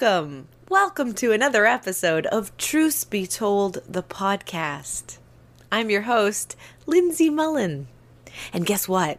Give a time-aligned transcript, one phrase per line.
[0.00, 0.46] Welcome.
[0.68, 5.18] Welcome to another episode of Truth Be Told, the podcast.
[5.72, 6.54] I'm your host,
[6.86, 7.88] Lindsay Mullen.
[8.52, 9.18] And guess what?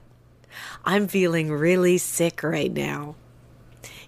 [0.86, 3.16] I'm feeling really sick right now.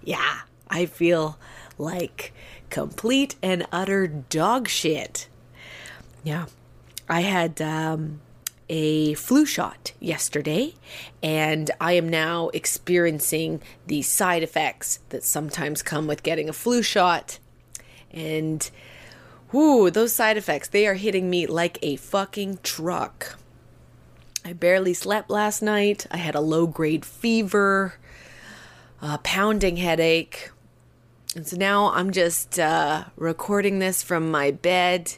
[0.01, 1.37] Yeah, I feel
[1.77, 2.31] like
[2.69, 5.27] complete and utter dog shit.
[6.23, 6.45] Yeah,
[7.09, 8.21] I had um,
[8.71, 10.73] a flu shot yesterday,
[11.21, 16.81] and I am now experiencing the side effects that sometimes come with getting a flu
[16.81, 17.37] shot.
[18.11, 18.71] And
[19.51, 23.37] whoo, those side effects, they are hitting me like a fucking truck.
[24.45, 26.07] I barely slept last night.
[26.09, 27.95] I had a low grade fever,
[29.01, 30.49] a pounding headache.
[31.35, 35.17] And so now I'm just uh, recording this from my bed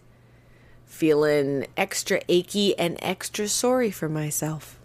[0.93, 4.79] feeling extra achy and extra sorry for myself.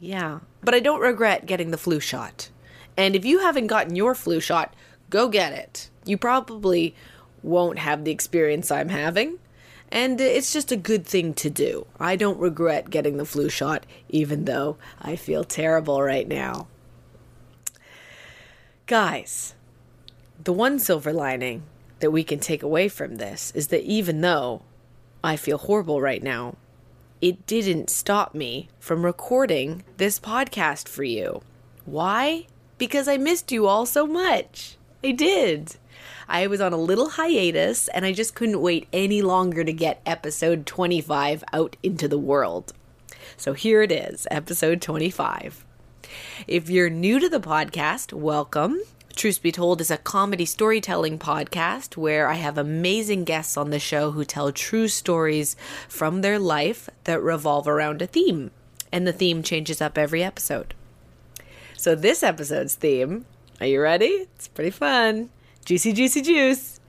[0.00, 2.48] Yeah, but I don't regret getting the flu shot.
[2.96, 4.74] And if you haven't gotten your flu shot,
[5.10, 5.90] go get it.
[6.06, 6.94] You probably
[7.42, 9.38] won't have the experience I'm having,
[9.92, 11.86] and it's just a good thing to do.
[12.00, 16.68] I don't regret getting the flu shot, even though I feel terrible right now.
[18.86, 19.54] Guys,
[20.42, 21.64] the one silver lining
[22.00, 24.62] that we can take away from this is that even though
[25.22, 26.56] I feel horrible right now,
[27.20, 31.42] it didn't stop me from recording this podcast for you.
[31.86, 32.46] Why?
[32.76, 34.76] Because I missed you all so much.
[35.02, 35.76] I did.
[36.28, 40.02] I was on a little hiatus and I just couldn't wait any longer to get
[40.04, 42.72] episode 25 out into the world.
[43.36, 45.64] So here it is, episode 25.
[46.46, 48.80] If you're new to the podcast, welcome.
[49.14, 53.78] Truth Be Told is a comedy storytelling podcast where I have amazing guests on the
[53.78, 55.56] show who tell true stories
[55.88, 58.50] from their life that revolve around a theme.
[58.90, 60.74] And the theme changes up every episode.
[61.76, 63.24] So, this episode's theme,
[63.60, 64.26] are you ready?
[64.34, 65.30] It's pretty fun.
[65.64, 66.80] Juicy, juicy juice.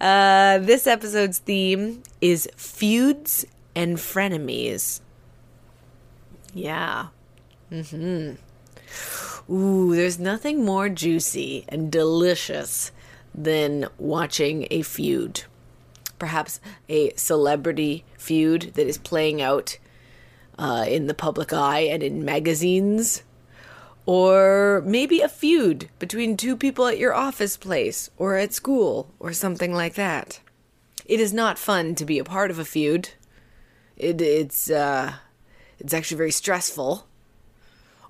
[0.00, 5.00] Uh, this episode's theme is feuds and frenemies.
[6.52, 7.08] Yeah.
[7.70, 9.33] Mm hmm.
[9.50, 12.92] Ooh, there's nothing more juicy and delicious
[13.34, 15.42] than watching a feud.
[16.18, 19.78] Perhaps a celebrity feud that is playing out
[20.58, 23.22] uh, in the public eye and in magazines.
[24.06, 29.32] Or maybe a feud between two people at your office place or at school or
[29.32, 30.40] something like that.
[31.06, 33.10] It is not fun to be a part of a feud.
[33.96, 35.14] It, it's uh,
[35.78, 37.06] it's actually very stressful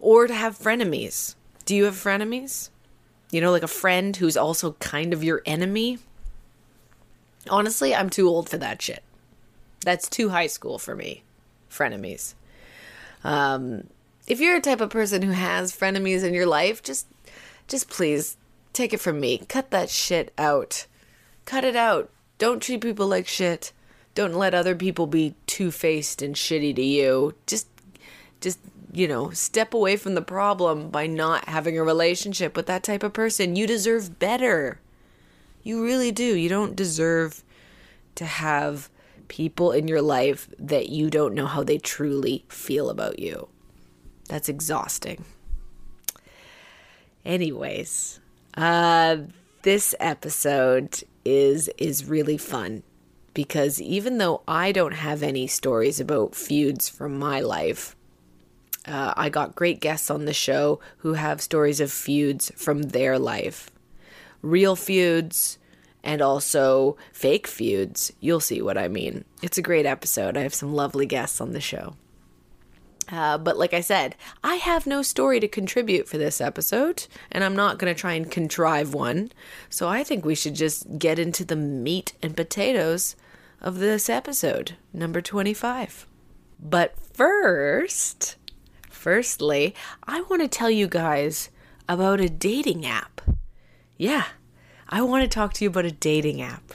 [0.05, 1.35] or to have frenemies.
[1.65, 2.69] Do you have frenemies?
[3.31, 5.99] You know, like a friend who's also kind of your enemy?
[7.49, 9.03] Honestly, I'm too old for that shit.
[9.81, 11.23] That's too high school for me.
[11.71, 12.35] Frenemies.
[13.25, 13.89] Um,
[14.27, 17.07] if you're a type of person who has frenemies in your life, just
[17.67, 18.37] just please
[18.75, 19.39] take it from me.
[19.49, 20.87] Cut that shit out.
[21.47, 22.11] Cut it out.
[22.37, 23.73] Don't treat people like shit.
[24.15, 27.35] Don't let other people be two-faced and shitty to you.
[27.47, 27.69] Just
[28.41, 28.59] just
[28.95, 33.03] you know, step away from the problem by not having a relationship with that type
[33.03, 33.57] of person.
[33.57, 34.81] You deserve better.
[35.63, 36.37] You really do.
[36.37, 37.43] You don't deserve
[38.15, 38.89] to have
[39.29, 43.49] people in your life that you don't know how they truly feel about you.
[44.29, 45.25] That's exhausting.
[47.25, 48.21] Anyways,
[48.57, 49.17] uh
[49.63, 52.83] this episode is is really fun
[53.33, 57.97] because even though I don't have any stories about feuds from my life,
[58.87, 63.19] uh, I got great guests on the show who have stories of feuds from their
[63.19, 63.71] life.
[64.43, 65.59] Real feuds
[66.03, 68.13] and also fake feuds.
[68.21, 69.25] You'll see what I mean.
[69.43, 70.37] It's a great episode.
[70.37, 71.97] I have some lovely guests on the show.
[73.11, 77.45] Uh, but like I said, I have no story to contribute for this episode, and
[77.45, 79.31] I'm not going to try and contrive one.
[79.69, 83.17] So I think we should just get into the meat and potatoes
[83.61, 86.07] of this episode, number 25.
[86.59, 88.37] But first,
[89.05, 89.75] Firstly,
[90.05, 91.51] I want to tell you guys
[91.87, 93.21] about a dating app.
[93.99, 94.25] Yeah,
[94.89, 96.73] I want to talk to you about a dating app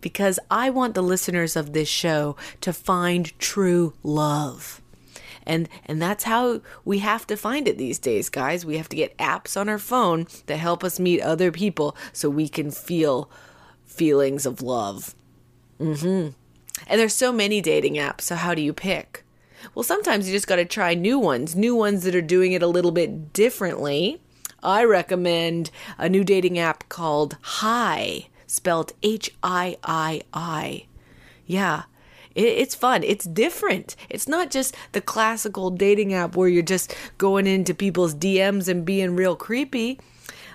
[0.00, 4.80] because I want the listeners of this show to find true love.
[5.46, 8.64] And and that's how we have to find it these days, guys.
[8.64, 12.30] We have to get apps on our phone that help us meet other people so
[12.30, 13.30] we can feel
[13.84, 15.14] feelings of love.
[15.78, 16.32] Mhm.
[16.86, 19.24] And there's so many dating apps, so how do you pick?
[19.74, 22.62] Well, sometimes you just got to try new ones, new ones that are doing it
[22.62, 24.20] a little bit differently.
[24.62, 30.86] I recommend a new dating app called Hi, spelled H I I I.
[31.46, 31.84] Yeah,
[32.34, 33.02] it's fun.
[33.02, 33.96] It's different.
[34.08, 38.84] It's not just the classical dating app where you're just going into people's DMs and
[38.84, 39.98] being real creepy.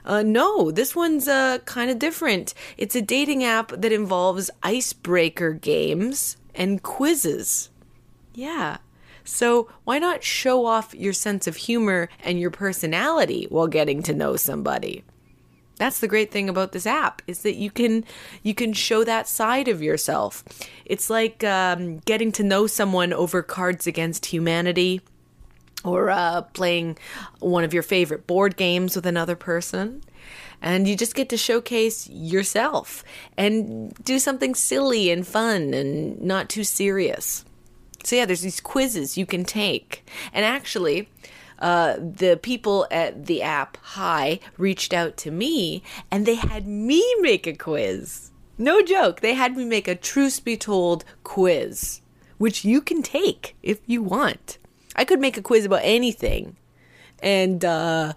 [0.05, 2.53] Uh, no, this one's uh, kind of different.
[2.77, 7.69] It's a dating app that involves icebreaker games and quizzes.
[8.33, 8.77] Yeah.
[9.25, 14.13] So, why not show off your sense of humor and your personality while getting to
[14.13, 15.03] know somebody?
[15.77, 18.05] That's the great thing about this app is that you can
[18.43, 20.43] you can show that side of yourself.
[20.85, 25.01] It's like um, getting to know someone over Cards Against Humanity
[25.83, 26.97] or uh, playing
[27.39, 30.01] one of your favorite board games with another person.
[30.61, 33.03] And you just get to showcase yourself
[33.37, 37.44] and do something silly and fun and not too serious.
[38.05, 40.07] So, yeah, there's these quizzes you can take.
[40.31, 41.09] And actually,
[41.59, 47.03] uh, the people at the app Hi reached out to me and they had me
[47.21, 48.31] make a quiz.
[48.57, 49.21] No joke.
[49.21, 52.01] They had me make a truth be told quiz,
[52.37, 54.57] which you can take if you want.
[54.95, 56.55] I could make a quiz about anything.
[57.21, 58.13] And uh,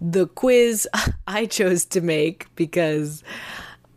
[0.00, 0.88] the quiz
[1.26, 3.22] I chose to make because,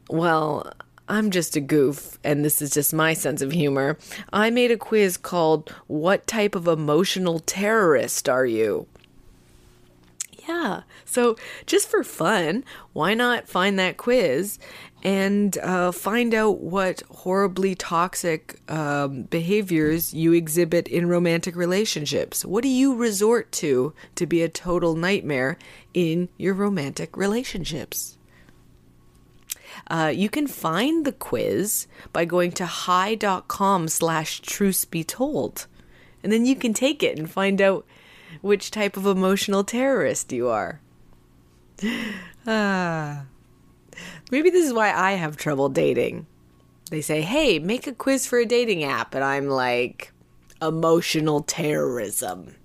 [0.09, 0.71] well,
[1.09, 3.97] I'm just a goof, and this is just my sense of humor.
[4.33, 8.87] I made a quiz called What Type of Emotional Terrorist Are You?
[10.47, 12.63] Yeah, so just for fun,
[12.93, 14.59] why not find that quiz
[15.03, 22.45] and uh, find out what horribly toxic um, behaviors you exhibit in romantic relationships?
[22.45, 25.57] What do you resort to to be a total nightmare
[25.93, 28.16] in your romantic relationships?
[29.87, 35.67] Uh, you can find the quiz by going to hi.com slash truth be told.
[36.23, 37.85] And then you can take it and find out
[38.41, 40.81] which type of emotional terrorist you are.
[42.49, 43.25] Ah.
[44.31, 46.27] Maybe this is why I have trouble dating.
[46.89, 49.13] They say, hey, make a quiz for a dating app.
[49.13, 50.13] And I'm like,
[50.61, 52.55] emotional terrorism.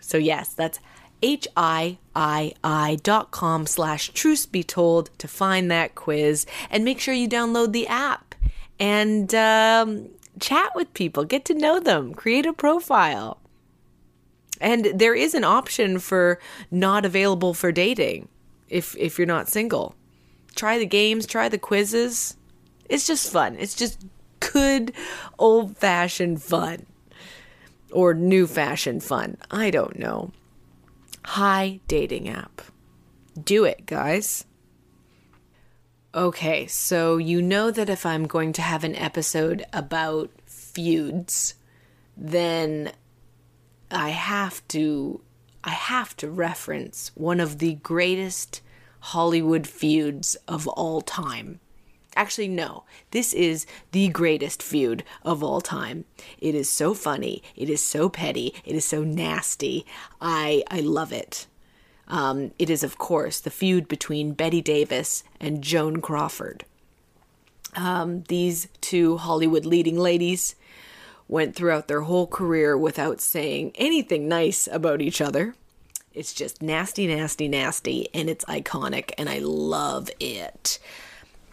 [0.00, 0.80] So, yes, that's
[1.22, 7.28] H-I-I-I dot com slash truth be told to find that quiz and make sure you
[7.28, 8.34] download the app
[8.78, 10.08] and um,
[10.38, 13.38] chat with people, get to know them, create a profile.
[14.60, 16.38] And there is an option for
[16.70, 18.28] not available for dating
[18.68, 19.94] if if you're not single.
[20.54, 22.36] Try the games, try the quizzes.
[22.88, 23.56] It's just fun.
[23.58, 24.06] It's just
[24.40, 24.92] good
[25.38, 26.86] old fashioned fun.
[27.92, 29.36] Or new fashioned fun.
[29.50, 30.32] I don't know.
[31.30, 32.62] Hi dating app.
[33.38, 34.44] Do it, guys.
[36.14, 41.54] Okay, so you know that if I'm going to have an episode about feuds,
[42.16, 42.92] then
[43.90, 45.20] I have to
[45.64, 48.62] I have to reference one of the greatest
[49.00, 51.58] Hollywood feuds of all time.
[52.16, 52.84] Actually, no.
[53.10, 56.06] This is the greatest feud of all time.
[56.38, 57.42] It is so funny.
[57.54, 58.54] It is so petty.
[58.64, 59.84] It is so nasty.
[60.20, 61.46] I I love it.
[62.08, 66.64] Um, it is, of course, the feud between Bette Davis and Joan Crawford.
[67.74, 70.54] Um, these two Hollywood leading ladies
[71.28, 75.54] went throughout their whole career without saying anything nice about each other.
[76.14, 80.78] It's just nasty, nasty, nasty, and it's iconic, and I love it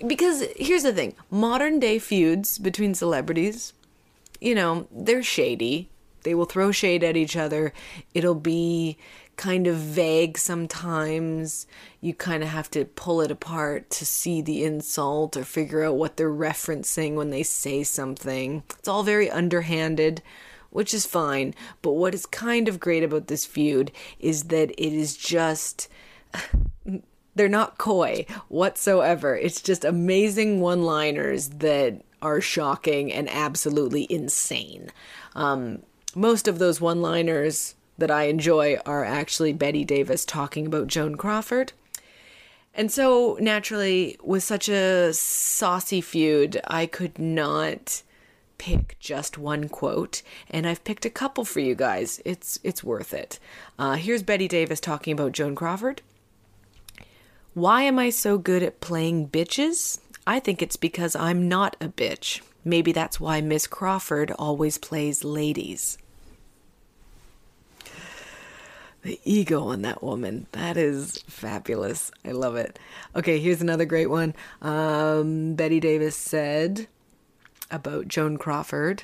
[0.06, 3.74] because here's the thing modern day feuds between celebrities,
[4.40, 5.90] you know, they're shady.
[6.24, 7.74] They will throw shade at each other.
[8.14, 8.98] It'll be
[9.36, 11.68] kind of vague sometimes.
[12.02, 15.96] You kind of have to pull it apart to see the insult or figure out
[15.96, 18.64] what they're referencing when they say something.
[18.80, 20.22] It's all very underhanded,
[20.70, 21.54] which is fine.
[21.82, 25.90] But what is kind of great about this feud is that it is just
[27.36, 29.36] they're not coy whatsoever.
[29.36, 34.92] It's just amazing one liners that are shocking and absolutely insane.
[35.36, 35.84] Um,
[36.16, 41.16] most of those one liners that I enjoy are actually Bette Davis talking about Joan
[41.16, 41.74] Crawford.
[42.76, 48.02] And so, naturally, with such a saucy feud, I could not
[48.58, 52.20] pick just one quote, and I've picked a couple for you guys.
[52.26, 53.38] It's it's worth it.
[53.78, 56.02] Uh, here's Bette Davis talking about Joan Crawford.
[57.54, 60.00] Why am I so good at playing bitches?
[60.26, 62.42] I think it's because I'm not a bitch.
[62.66, 65.98] Maybe that's why Miss Crawford always plays ladies.
[69.04, 70.48] The ego on that woman.
[70.54, 72.10] That is fabulous.
[72.26, 72.80] I love it.
[73.16, 74.34] Okay, here's another great one.
[74.62, 76.88] Um, Bette Davis said
[77.70, 79.04] about Joan Crawford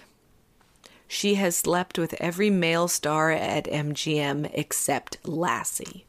[1.08, 6.06] She has slept with every male star at MGM except Lassie.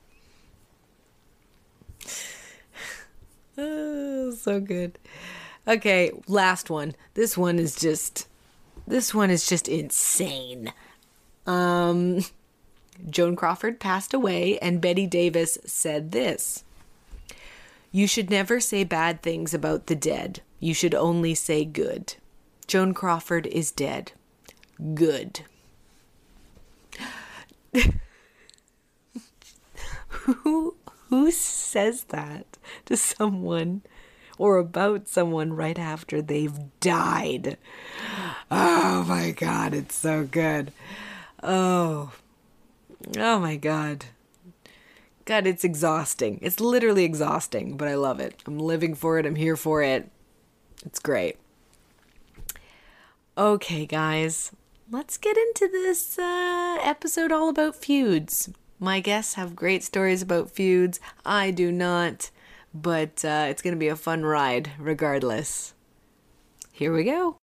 [3.61, 4.99] Oh, so good.
[5.69, 6.95] Okay, last one.
[7.15, 8.27] This one is just
[8.87, 10.73] this one is just insane.
[11.47, 12.25] Um
[13.09, 16.65] Joan Crawford passed away and Bette Davis said this.
[17.93, 20.43] You should never say bad things about the dead.
[20.61, 22.15] You should only say good.
[22.67, 24.13] Joan Crawford is dead.
[24.95, 25.41] Good.
[30.09, 30.77] who
[31.11, 33.83] who says that to someone
[34.39, 37.59] or about someone right after they've died?
[38.51, 40.73] Oh my god, it's so good.
[41.43, 42.13] Oh.
[43.19, 44.07] Oh my god.
[45.25, 46.39] God, it's exhausting.
[46.43, 48.43] It's literally exhausting, but I love it.
[48.47, 49.27] I'm living for it.
[49.27, 50.11] I'm here for it.
[50.85, 51.37] It's great.
[53.37, 54.53] Okay, guys,
[54.91, 58.51] let's get into this uh, episode all about feuds.
[58.83, 61.01] My guests have great stories about feuds.
[61.23, 62.31] I do not,
[62.73, 65.75] but uh, it's going to be a fun ride regardless.
[66.73, 67.37] Here we go.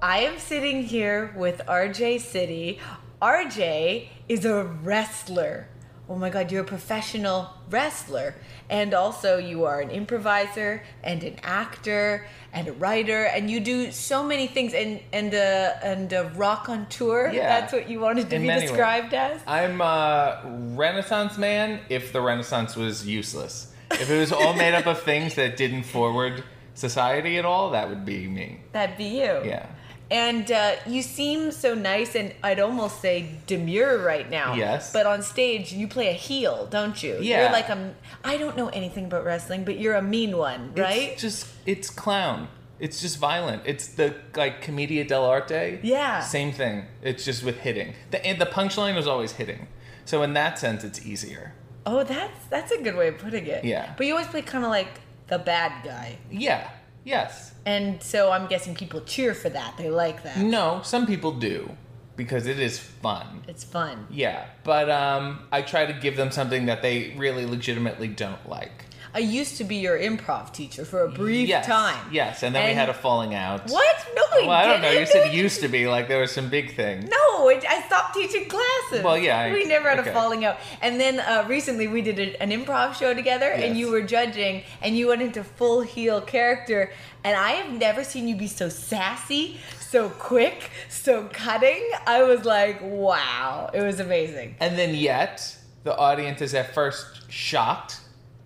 [0.00, 2.78] I am sitting here with RJ City.
[3.20, 5.66] RJ is a wrestler.
[6.06, 8.34] Oh my god, you're a professional wrestler.
[8.68, 13.90] And also, you are an improviser and an actor and a writer, and you do
[13.90, 14.74] so many things.
[14.74, 17.30] And and a and a rock on tour.
[17.32, 17.60] Yeah.
[17.60, 18.70] That's what you wanted to In be many ways.
[18.70, 19.40] described as.
[19.46, 20.42] I'm a
[20.74, 23.72] Renaissance man if the Renaissance was useless.
[23.90, 26.44] If it was all made up of things that didn't forward
[26.74, 28.60] society at all, that would be me.
[28.72, 29.42] That'd be you.
[29.44, 29.66] Yeah.
[30.10, 34.54] And uh, you seem so nice, and I'd almost say demure right now.
[34.54, 34.92] Yes.
[34.92, 37.18] But on stage, you play a heel, don't you?
[37.20, 37.42] Yeah.
[37.42, 37.94] You're like a.
[38.22, 41.12] I don't know anything about wrestling, but you're a mean one, right?
[41.12, 42.48] It's just it's clown.
[42.78, 43.62] It's just violent.
[43.64, 45.80] It's the like commedia dell'arte.
[45.82, 46.20] Yeah.
[46.20, 46.84] Same thing.
[47.02, 47.94] It's just with hitting.
[48.10, 49.68] The and the punchline was always hitting.
[50.04, 51.54] So in that sense, it's easier.
[51.86, 53.64] oh, that's that's a good way of putting it.
[53.64, 53.94] Yeah.
[53.96, 56.68] But you always play kind of like the bad guy, Yeah.
[57.04, 57.53] Yes.
[57.66, 59.76] And so I'm guessing people cheer for that.
[59.76, 60.38] They like that.
[60.38, 61.76] No, some people do
[62.16, 63.44] because it is fun.
[63.48, 64.06] It's fun.
[64.10, 68.86] Yeah, but um, I try to give them something that they really legitimately don't like.
[69.14, 72.04] I used to be your improv teacher for a brief yes, time.
[72.10, 73.70] Yes, and then we had a falling out.
[73.70, 73.96] What?
[74.16, 74.90] No, we Well, I don't know.
[74.90, 77.08] You said used to be like there was some big thing.
[77.08, 79.04] No, it, I stopped teaching classes.
[79.04, 80.10] Well, yeah, I- we never had okay.
[80.10, 80.58] a falling out.
[80.82, 84.64] And then uh, recently we did a, an improv show together, and you were judging,
[84.82, 86.90] and you went into full heel character.
[87.22, 91.88] And I have never seen you be so sassy, so quick, so cutting.
[92.04, 94.56] I was like, wow, it was amazing.
[94.58, 98.00] And then yet the audience is at first shocked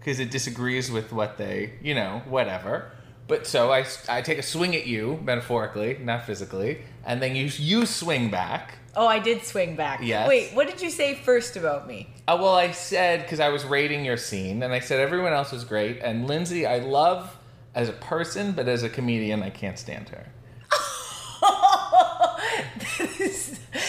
[0.08, 2.90] because it disagrees with what they, you know, whatever.
[3.26, 7.50] But so I, I take a swing at you metaphorically, not physically, and then you
[7.58, 8.78] you swing back.
[8.96, 10.00] Oh, I did swing back.
[10.02, 10.26] Yes.
[10.26, 12.08] Wait, what did you say first about me?
[12.26, 15.52] Uh, well, I said because I was rating your scene, and I said everyone else
[15.52, 17.36] was great, and Lindsay I love
[17.74, 20.24] as a person, but as a comedian I can't stand her.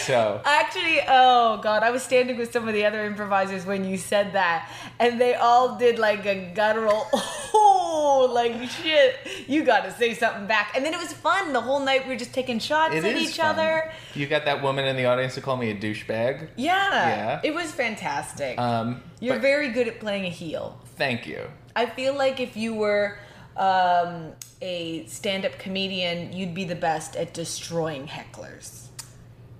[0.06, 3.96] So Actually, oh god, I was standing with some of the other improvisers when you
[3.98, 9.16] said that, and they all did like a guttural, oh, like shit.
[9.46, 11.52] You got to say something back, and then it was fun.
[11.52, 13.46] The whole night we were just taking shots it at each fun.
[13.58, 13.92] other.
[14.14, 16.48] You got that woman in the audience to call me a douchebag.
[16.56, 16.74] Yeah,
[17.08, 17.40] Yeah.
[17.44, 18.58] it was fantastic.
[18.58, 20.78] Um, You're but very good at playing a heel.
[20.96, 21.48] thank you.
[21.76, 23.18] I feel like if you were
[23.56, 28.88] um, a stand-up comedian, you'd be the best at destroying hecklers.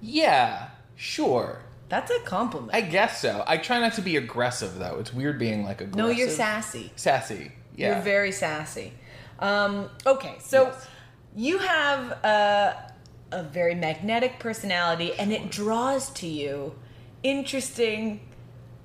[0.00, 1.62] Yeah, sure.
[1.88, 2.73] That's a compliment.
[2.75, 3.42] I guess so.
[3.47, 4.99] I try not to be aggressive though.
[5.00, 5.97] It's weird being like aggressive.
[5.97, 6.92] no, you're sassy.
[6.97, 7.52] Sassy.
[7.76, 7.95] Yeah.
[7.95, 8.92] You're very sassy.
[9.40, 10.88] Um, okay, so Yes.
[11.35, 12.92] you have a,
[13.33, 16.75] a very magnetic personality, and it draws to you
[17.23, 18.21] interesting,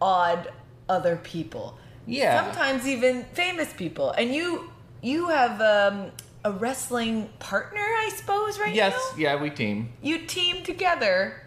[0.02, 0.52] odd
[0.90, 1.78] other people.
[2.08, 2.44] Yeah.
[2.44, 4.70] Sometimes even famous people, and you
[5.02, 6.12] you have um,
[6.46, 8.94] a wrestling partner, I suppose, right yes.
[8.94, 9.18] now.
[9.18, 9.92] Yeah, we team.
[10.02, 11.42] You team together,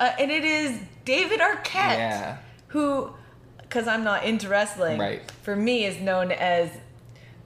[0.00, 2.36] uh, and it is David Arquette Yeah.
[2.68, 3.10] who
[3.62, 5.22] because I'm not into wrestling, Right.
[5.42, 6.68] for me is known as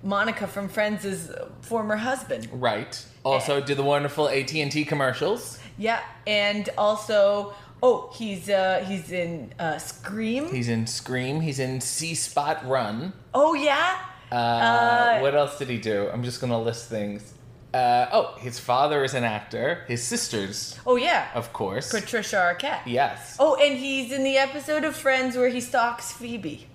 [0.03, 1.31] Monica from Friends'
[1.61, 2.49] former husband.
[2.51, 3.05] Right.
[3.25, 5.59] Also, did the wonderful AT and T commercials.
[5.77, 10.51] Yeah, and also, oh, he's uh he's in uh Scream.
[10.51, 11.43] He's in Scream.
[11.43, 13.13] He's in See Spot Run.
[13.35, 13.99] oh yeah.
[14.33, 16.09] Uh, Uh, what else did he do?
[16.13, 17.35] I'm just gonna list things.
[17.73, 19.83] Uh, oh, his father is an actor.
[19.89, 21.27] His sisters, Oh yeah.
[21.35, 21.91] of course.
[21.91, 22.83] Patricia Arquette.
[22.87, 23.37] yes.
[23.41, 26.69] Oh, and he's in the episode of Friends where he stalks Phoebe.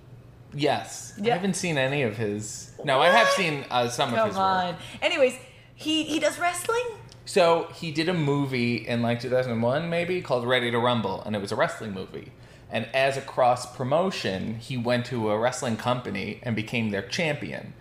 [0.52, 1.14] Yes.
[1.22, 2.72] I haven't seen any of his.
[2.84, 4.66] No, I have seen uh, some of Come his on.
[4.66, 4.76] work.
[5.00, 5.36] Anyways,
[5.74, 6.84] he he does wrestling.
[7.24, 11.40] So he did a movie in like 2001, maybe called Ready to Rumble, and it
[11.40, 12.32] was a wrestling movie.
[12.72, 17.72] And as a cross promotion, he went to a wrestling company and became their champion,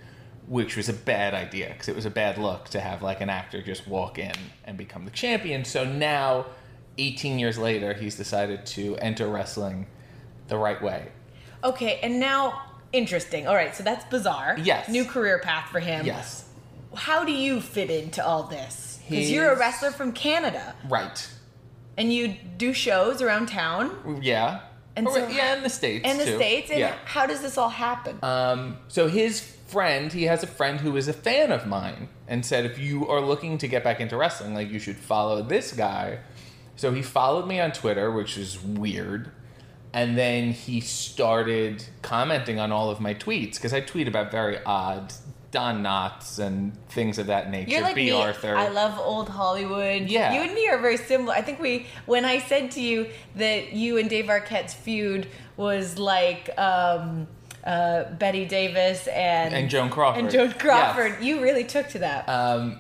[0.48, 3.29] which was a bad idea because it was a bad look to have like an
[3.29, 4.34] actor just walk in
[4.65, 5.63] and become the champion.
[5.63, 6.48] So now,
[6.98, 9.86] 18 years later, he's decided to enter wrestling
[10.48, 11.10] the right way.
[11.63, 13.46] Okay, and now interesting.
[13.48, 14.58] All right, so that's bizarre.
[14.60, 14.89] Yes.
[14.89, 16.05] New career path for him.
[16.05, 16.46] Yes.
[16.96, 19.00] How do you fit into all this?
[19.08, 21.27] Because you're a wrestler from Canada Right.
[21.98, 24.62] and you do shows around town Yeah.
[24.96, 26.08] And Or- so- yeah, in the states.
[26.08, 26.36] In the too.
[26.36, 26.69] states.
[26.72, 26.96] And yeah.
[27.05, 28.19] how does this all happen?
[28.24, 32.46] Um, so his friend, he has a friend who is a fan of mine, and
[32.46, 35.72] said if you are looking to get back into wrestling, like you should follow this
[35.72, 36.19] guy.
[36.75, 39.31] So he followed me on Twitter, which is weird,
[39.93, 44.58] and then he started commenting on all of my tweets because I tweet about very
[44.65, 45.13] odd
[45.51, 47.71] Don Knotts and things of that nature.
[47.71, 48.11] You're like Bea.
[48.11, 48.11] me.
[48.11, 48.55] Arthur.
[48.55, 50.03] I love old Hollywood.
[50.09, 50.33] Yeah.
[50.33, 51.33] You and me are very similar.
[51.33, 55.27] I think we, when I said to you that you and Dave Arquette's feud
[55.57, 57.27] was like um,
[57.63, 60.23] uh, Bette Davis and And Joan Crawford.
[60.23, 60.57] and Joan Yes.
[60.61, 62.29] Crawford, you really took to that.
[62.29, 62.79] Um,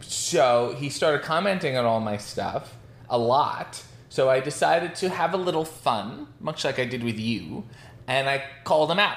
[0.00, 2.74] so he started commenting on all my stuff
[3.10, 3.82] a lot.
[4.08, 7.64] So I decided to have a little fun, much like I did with you,
[8.06, 9.16] and I called him out.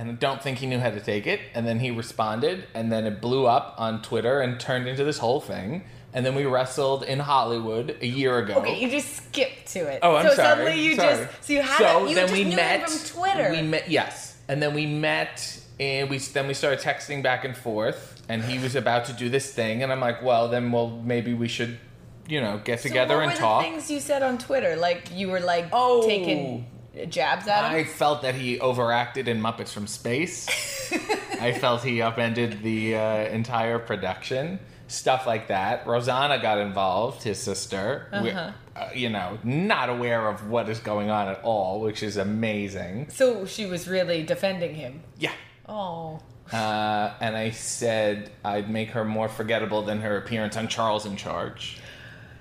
[0.00, 1.40] And I don't think he knew how to take it.
[1.54, 5.18] And then he responded, and then it blew up on Twitter and turned into this
[5.18, 5.84] whole thing.
[6.14, 8.54] And then we wrestled in Hollywood a year ago.
[8.54, 9.98] okay, you just skipped to it.
[10.02, 10.48] Oh, I'm so sorry.
[10.48, 11.26] suddenly you Sorry.
[11.26, 13.50] just so you had So you then just we knew met him from Twitter.
[13.50, 17.54] We met, yes, and then we met, and we then we started texting back and
[17.56, 18.22] forth.
[18.30, 21.34] And he was about to do this thing, and I'm like, well, then well maybe
[21.34, 21.78] we should,
[22.26, 23.64] you know, get So together what and were talk.
[23.64, 24.76] the things you said on Twitter?
[24.76, 26.06] Like you were like Oh.
[26.06, 26.66] taking
[27.08, 27.76] jabs at him.
[27.80, 30.48] I felt that he overacted in Muppets from Space.
[31.40, 34.58] I felt he upended the uh, entire production.
[34.88, 35.86] Stuff like that.
[35.86, 38.08] Rosanna got involved, his sister.
[38.12, 38.50] Uh-huh.
[38.74, 43.08] uh, you know, not aware of what is going on at all, which is amazing.
[43.08, 45.02] so she was really defending him.
[45.18, 45.32] Yeah.
[45.68, 46.20] Oh.
[46.52, 51.16] Uh, and I said I'd make her more forgettable than her appearance on Charles in
[51.16, 51.78] Charge.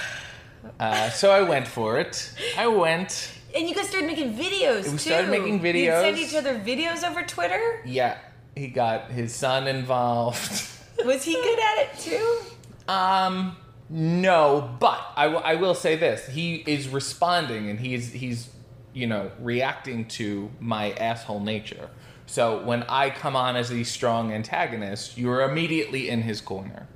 [0.80, 2.34] Uh, so I went for it.
[2.56, 3.32] I went.
[3.56, 4.98] And you guys started making videos We too.
[4.98, 6.06] started making videos.
[6.06, 7.82] You'd send each other videos over Twitter.
[7.86, 8.18] Yeah,
[8.56, 10.68] he got his son involved.
[11.06, 12.40] Was he good at it too?
[12.88, 13.56] Um,
[13.90, 18.50] no, but I, w- I will say this: he is responding, and he's he's
[18.94, 21.90] you know reacting to my asshole nature.
[22.28, 26.88] So when I come on as the strong antagonist, you're immediately in his corner,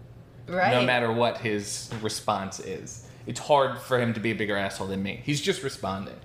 [0.47, 0.71] Right.
[0.71, 3.05] no matter what his response is.
[3.27, 5.19] It's hard for him to be a bigger asshole than me.
[5.25, 6.15] He's just responding.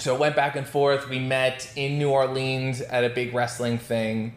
[0.00, 1.08] So it went back and forth.
[1.08, 4.36] We met in New Orleans at a big wrestling thing,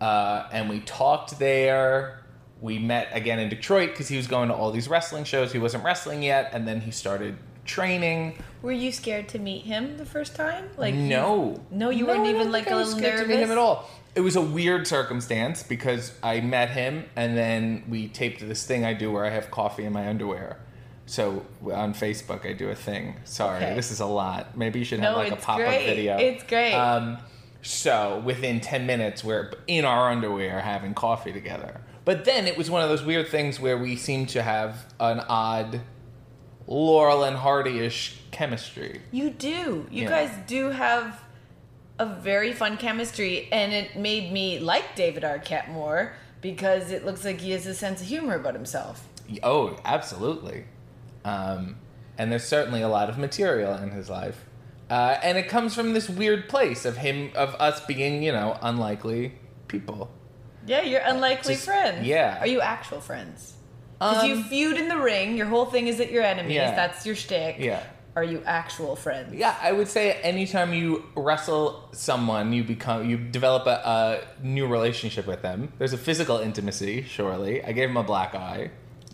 [0.00, 2.20] uh, and we talked there.
[2.60, 5.52] We met again in Detroit because he was going to all these wrestling shows.
[5.52, 8.38] He wasn't wrestling yet, and then he started training.
[8.62, 10.68] Were you scared to meet him the first time?
[10.76, 13.14] Like you- no, no, you No, weren't even like think a I was little scared
[13.20, 13.28] nervous.
[13.34, 13.88] to meet him at all.
[14.14, 18.84] It was a weird circumstance because I met him, and then we taped this thing
[18.84, 20.58] I do where I have coffee in my underwear.
[21.06, 23.16] So on Facebook, I do a thing.
[23.24, 23.74] Sorry, Okay.
[23.74, 24.56] this is a lot.
[24.56, 26.16] Maybe you should have No, like a pop up video.
[26.16, 26.72] It's great.
[26.74, 27.18] Um,
[27.62, 31.80] so within 10 minutes, we're in our underwear having coffee together.
[32.04, 35.20] But then it was one of those weird things where we seemed to have an
[35.20, 35.80] odd
[36.66, 39.02] Laurel and Hardy ish chemistry.
[39.10, 39.86] You do.
[39.90, 40.08] You Yeah.
[40.08, 41.20] guys do have
[41.98, 47.24] a very fun chemistry, and it made me like David Arquette more because it looks
[47.24, 49.06] like he has a sense of humor about himself.
[49.42, 50.64] Oh, absolutely.
[51.24, 51.76] Um,
[52.18, 54.44] and there's certainly a lot of material in his life.
[54.90, 58.58] Uh, and it comes from this weird place of him, of us being, you know,
[58.62, 59.32] unlikely
[59.68, 60.10] people.
[60.66, 62.06] Yeah, you're unlikely Just- friends.
[62.06, 62.38] yeah.
[62.40, 63.54] Are you actual friends?
[63.98, 65.36] Because you Um, feud in the ring.
[65.36, 66.54] Your whole thing is that you're enemies.
[66.56, 66.74] Yeah.
[66.74, 67.56] That's your shtick.
[67.58, 67.80] Yeah.
[68.16, 69.34] Are you actual friends?
[69.34, 73.80] Yeah, I would say anytime you wrestle someone, you become you develop a,
[74.40, 75.72] a new relationship with them.
[75.78, 77.64] There's a physical intimacy, surely.
[77.64, 78.70] I gave him a black eye.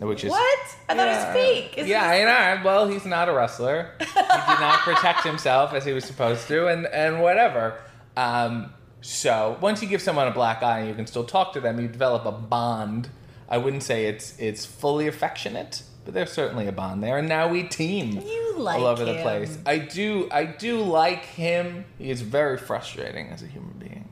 [0.07, 0.59] Which is What?
[0.89, 1.77] I thought it was fake.
[1.77, 2.61] Is yeah, this- I know.
[2.65, 3.91] Well, he's not a wrestler.
[3.99, 7.79] he did not protect himself as he was supposed to, and and whatever.
[8.17, 11.59] Um, so once you give someone a black eye and you can still talk to
[11.59, 13.09] them, you develop a bond.
[13.49, 17.17] I wouldn't say it's it's fully affectionate, but there's certainly a bond there.
[17.17, 19.57] And now we team You like all over the place.
[19.65, 20.27] I do.
[20.31, 21.85] I do like him.
[21.97, 24.07] He is very frustrating as a human being.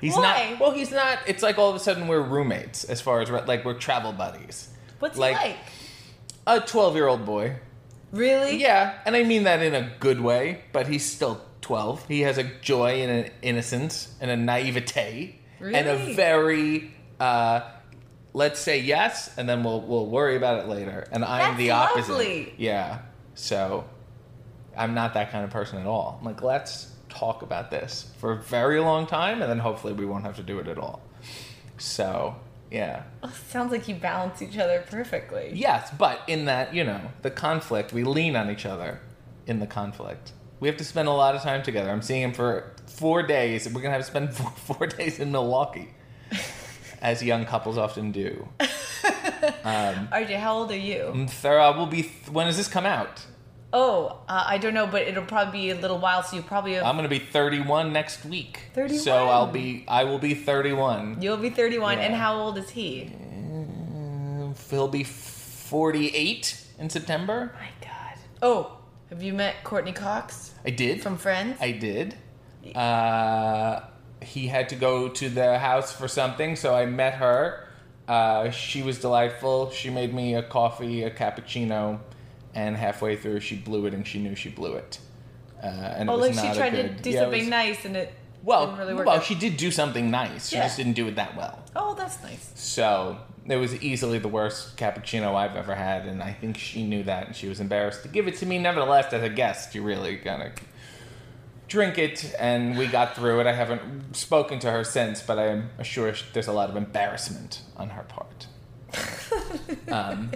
[0.00, 0.50] He's Why?
[0.50, 0.60] not.
[0.60, 1.18] Well, he's not.
[1.26, 4.68] It's like all of a sudden we're roommates as far as like we're travel buddies.
[4.98, 5.56] What's Like- he like?
[6.46, 7.56] A twelve-year-old boy.
[8.12, 8.60] Really?
[8.60, 12.06] Yeah, and I mean that in a good way, but he's still 12.
[12.06, 17.60] He has a joy and an innocence and a naivete and a very uh
[18.34, 21.06] let's say yes and then we'll we'll worry about it later.
[21.10, 22.12] And I'm That's the opposite.
[22.12, 22.54] lovely.
[22.58, 22.98] Yeah.
[23.34, 23.84] So
[24.76, 26.18] I'm not that kind of person at all.
[26.20, 30.04] I'm like, let's talk about this for a very long time and then hopefully we
[30.04, 31.00] won't have to do it at all.
[31.78, 32.36] So,
[32.74, 33.04] yeah.
[33.22, 35.52] Oh, sounds like you balance each other perfectly.
[35.54, 38.98] Yes, but in that, you know, the conflict, we lean on each other
[39.46, 40.32] in the conflict.
[40.58, 41.88] We have to spend a lot of time together.
[41.88, 43.66] I'm seeing him for four days.
[43.66, 45.94] We're going to have to spend four, four days in Milwaukee,
[47.00, 48.48] as young couples often do.
[48.58, 51.28] RJ, how old are you?
[51.44, 53.24] Uh, will be, when does this come out?
[53.76, 56.74] Oh, uh, I don't know, but it'll probably be a little while, so you probably
[56.74, 58.60] have, I'm going to be 31 next week.
[58.72, 59.00] 31?
[59.02, 61.20] So I'll be, I will be 31.
[61.20, 61.98] you'll be 31.
[61.98, 63.10] And how old is he?
[64.70, 67.52] He'll be 48 in September.
[67.58, 68.18] My God.
[68.42, 68.78] Oh,
[69.10, 71.02] have you met Courteney Cox I did.
[71.02, 71.58] from Friends?
[71.60, 72.14] I did.
[72.76, 73.80] Uh,
[74.22, 77.66] he had to go to the house for something, so I met her.
[78.06, 79.70] Uh, she was delightful.
[79.70, 81.98] She made me a coffee, a cappuccino,
[82.54, 84.98] and halfway through, she blew it, and she knew she blew it.
[85.62, 87.96] Uh, and oh, it was like she tried to do yeah, something was- nice and
[87.96, 88.12] it
[88.42, 89.24] Well, didn't really work well, out.
[89.24, 90.48] she did do something nice.
[90.50, 90.64] She Yeah.
[90.64, 91.62] just didn't do it that well.
[91.74, 92.52] Oh, that's nice.
[92.54, 97.02] So it was easily the worst cappuccino I've ever had, and I think she knew
[97.04, 98.58] that, and she was embarrassed to give it to me.
[98.58, 100.52] Nevertheless, as a guest, you really gotta
[101.66, 103.46] drink it, and we got through it.
[103.46, 107.62] I haven't spoken to her since, but I am sure there's a lot of embarrassment
[107.76, 108.46] on her part.
[109.90, 110.30] um,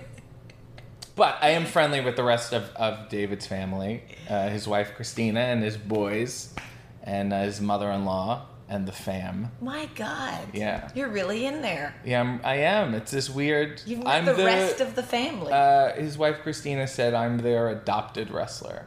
[1.19, 5.41] but I am friendly with the rest of, of David's family, uh, his wife Christina,
[5.41, 6.55] and his boys,
[7.03, 9.51] and uh, his mother-in-law, and the fam.
[9.61, 10.47] My God.
[10.55, 10.89] Yeah.
[10.95, 11.93] You're really in there.
[12.05, 12.95] Yeah, I'm, I am.
[12.95, 13.83] It's this weird.
[13.85, 15.53] You've met I'm the, rest of the family.
[15.53, 18.87] Uh, his wife Christina said I'm their adopted wrestler,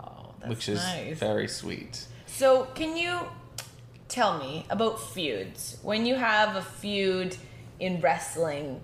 [0.00, 1.18] oh, that's which is nice.
[1.18, 2.06] very sweet.
[2.24, 3.20] So, can you
[4.08, 5.76] tell me about feuds?
[5.82, 7.36] When you have a feud
[7.78, 8.80] in wrestling,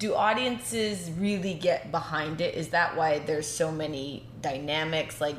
[0.00, 2.54] do audiences really get behind it?
[2.54, 5.20] Is that why there's so many dynamics?
[5.20, 5.36] Like,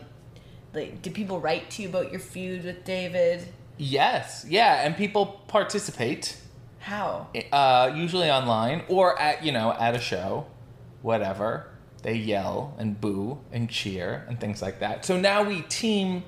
[0.74, 3.48] like do people write to you about your feud with David?
[3.78, 6.38] Yes, yeah, and people participate,
[6.80, 7.28] How?
[7.52, 10.46] uh, usually online or at you know at a show,
[11.02, 11.68] whatever.
[12.04, 15.06] They yell and boo and cheer and things like that.
[15.06, 16.24] So now we team,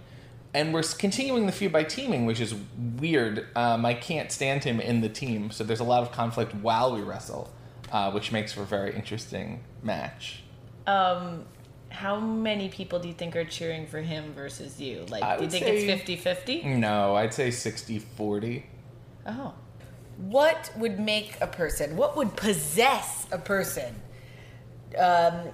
[0.53, 2.55] and we're continuing the feud by teaming, which is
[2.99, 3.47] weird.
[3.55, 6.95] Um, I can't stand him in the team, so there's a lot of conflict while
[6.95, 7.51] we wrestle,
[7.93, 10.43] uh, which makes for a very interesting match.
[10.87, 11.45] Um,
[11.89, 15.05] how many people do you think are cheering for him versus you?
[15.09, 16.63] Like, do you think it's 50 50?
[16.63, 18.65] No, I'd say 60 40.
[19.27, 19.53] Oh.
[20.17, 23.95] What would make a person, what would possess a person
[24.97, 25.49] um,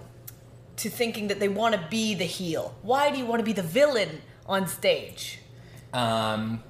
[0.78, 2.74] to thinking that they want to be the heel?
[2.82, 5.40] Why do you want to be the villain on stage?
[5.94, 6.64] Um,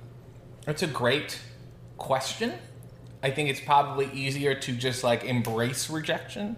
[0.66, 1.40] that's a great
[1.98, 2.54] question.
[3.22, 6.56] I think it's probably easier to just like embrace rejection.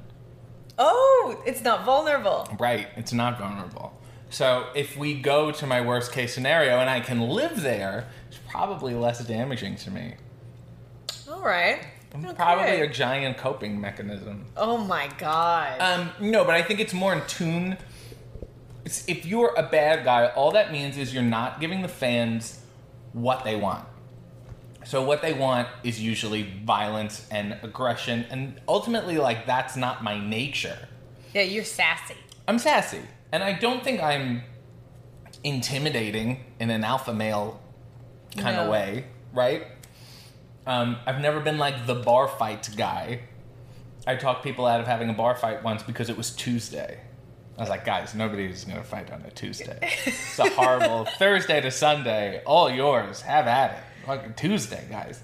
[0.78, 2.48] Oh, it's not vulnerable.
[2.60, 4.00] Right, it's not vulnerable.
[4.30, 8.40] So if we go to my worst case scenario and I can live there, it's
[8.48, 10.16] probably less damaging to me.
[11.30, 11.86] All right.
[12.36, 14.46] Probably a giant coping mechanism.
[14.58, 15.80] Oh my god.
[15.80, 17.78] Um, no, but I think it's more in tune.
[18.86, 22.62] It's, if you're a bad guy, all that means is you're not giving the fans
[23.14, 23.86] what they want.
[24.84, 30.20] So what they want is usually violence and aggression, and ultimately, like that's not my
[30.20, 30.88] nature.
[31.34, 32.16] yeah, you're sassy.
[32.48, 34.42] I'm sassy, and I don't think I'm
[35.44, 37.62] intimidating in an alpha male
[38.38, 39.68] kind of way, right?
[40.66, 43.22] Um, I've never been like the bar fight guy.
[44.08, 47.00] I talked people out of having a bar fight once because it was Tuesday.
[47.58, 49.78] I was like, guys, nobody's gonna fight on a Tuesday.
[50.06, 53.22] It's a horrible Thursday to Sunday, all yours.
[53.22, 53.84] Have at it.
[54.06, 55.22] Fucking Tuesday, guys.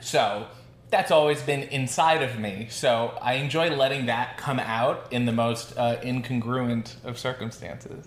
[0.00, 0.46] So
[0.90, 2.66] that's always been inside of me.
[2.70, 8.06] So I enjoy letting that come out in the most uh, incongruent of circumstances.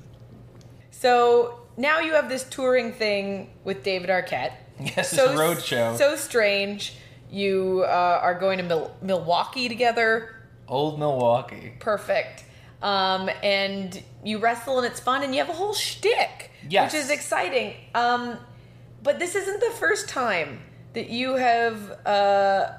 [0.91, 4.53] So now you have this touring thing with David Arquette.
[4.77, 5.95] Yes, it's a road show.
[5.95, 6.95] So strange.
[7.31, 10.35] You uh, are going to Mil- Milwaukee together.
[10.67, 11.71] Old Milwaukee.
[11.79, 12.43] Perfect.
[12.81, 16.91] Um, and you wrestle and it's fun and you have a whole shtick, Yes.
[16.91, 17.73] which is exciting.
[17.95, 18.37] Um,
[19.05, 20.59] but this isn't the first time
[20.93, 22.73] that you have uh,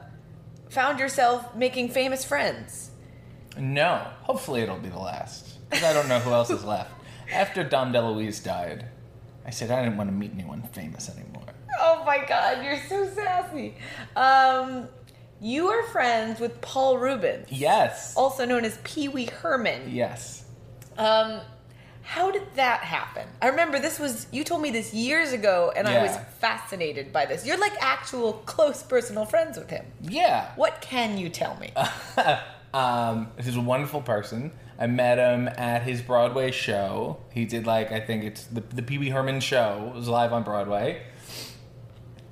[0.69, 2.91] found yourself making famous friends.
[3.59, 5.59] No, hopefully it'll be the last.
[5.71, 6.93] Because I don't know who else is left.
[7.33, 8.87] After Dom DeLuise died,
[9.47, 11.43] I said I didn't want to meet anyone famous anymore.
[11.81, 13.75] Oh my god, you're so sassy.
[14.15, 14.89] Um,
[15.41, 18.15] you are friends with Paul Reubens, Yes.
[18.17, 19.91] also known as Pee Wee Herman.
[19.91, 20.45] Yes.
[20.99, 21.41] Um,
[22.07, 23.27] how did that happen?
[23.43, 27.27] I remember this was you told me this years ago, and I was fascinated by
[27.27, 27.45] this.
[27.45, 29.85] You're like actual close personal friends with him.
[30.01, 30.53] Yeah.
[30.55, 31.73] What can you tell me?
[32.75, 34.53] um, he's a wonderful person.
[34.79, 37.19] I met him at his Broadway show.
[37.33, 39.91] He did like I think it's the the Pee Wee Herman show.
[39.93, 41.03] It was live on Broadway.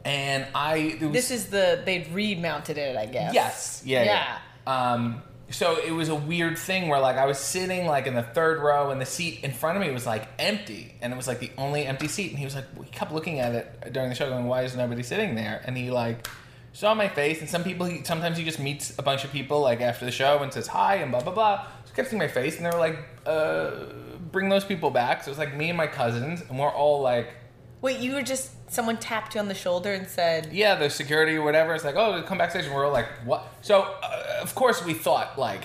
[0.05, 3.35] And I was, this is the they'd remounted it, I guess.
[3.35, 3.83] Yes.
[3.85, 4.05] Yeah.
[4.05, 4.39] Yeah.
[4.67, 4.93] yeah.
[4.93, 5.23] Um,
[5.55, 8.61] so it was a weird thing where like I was sitting like in the third
[8.61, 10.95] row and the seat in front of me was like empty.
[11.01, 12.31] And it was like the only empty seat.
[12.31, 14.77] And he was like he kept looking at it during the show going why is
[14.77, 15.63] nobody sitting there?
[15.65, 16.27] And he like
[16.73, 17.41] saw my face.
[17.41, 20.11] And some people he sometimes he just meets a bunch of people like after the
[20.11, 21.63] show and says hi and blah blah blah.
[21.85, 23.93] So he kept seeing my face and they were like uh
[24.33, 25.23] bring those people back.
[25.23, 27.33] So it was like me and my cousins and we're all like
[27.81, 31.37] Wait, you were just someone tapped you on the shoulder and said, yeah, the security
[31.37, 31.75] or whatever.
[31.75, 33.47] It's like, oh, come backstage, and we're all like, what?
[33.63, 35.65] So, uh, of course, we thought like,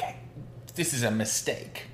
[0.76, 1.88] this is a mistake,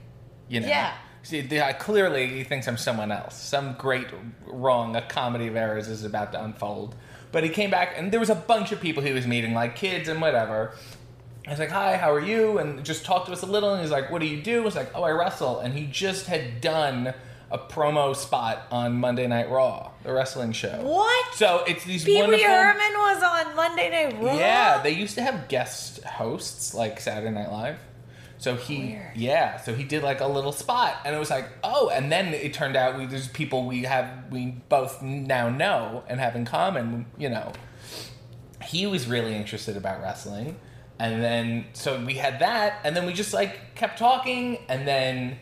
[0.47, 0.67] you know?
[0.67, 0.93] Yeah.
[1.23, 1.41] See,
[1.79, 3.41] clearly he thinks I'm someone else.
[3.41, 4.05] Some great
[4.45, 6.93] wrong, a comedy of errors is about to unfold.
[7.31, 9.75] But he came back, and there was a bunch of people he was meeting, like
[9.75, 10.75] kids and whatever.
[11.47, 12.59] I was like, hi, how are you?
[12.59, 13.73] And just talked to us a little.
[13.73, 14.61] And he's like, what do you do?
[14.61, 15.59] I was like, oh, I wrestle.
[15.59, 17.13] And he just had done
[17.51, 20.79] a promo spot on Monday Night Raw, the wrestling show.
[20.81, 22.41] "What?" So it's these Pee Wee.
[22.41, 24.35] Herman was on Monday Night Raw.
[24.35, 27.79] Yeah, they used to have guest hosts like Saturday Night Live.
[28.37, 29.15] So he, Weird.
[29.15, 32.33] yeah, so he did like a little spot, and it was like, oh, and then
[32.33, 36.45] it turned out we there's people we have we both now know and have in
[36.45, 37.53] common, you know.
[38.63, 40.57] He was really interested about wrestling,
[40.99, 45.37] and then so we had that, and then we just like kept talking, and then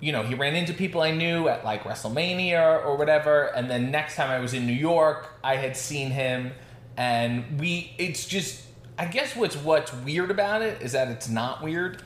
[0.00, 3.44] you know, he ran into people I knew at like WrestleMania or whatever.
[3.46, 6.52] And then next time I was in New York, I had seen him,
[6.96, 7.94] and we.
[7.98, 8.62] It's just,
[8.98, 11.98] I guess what's what's weird about it is that it's not weird.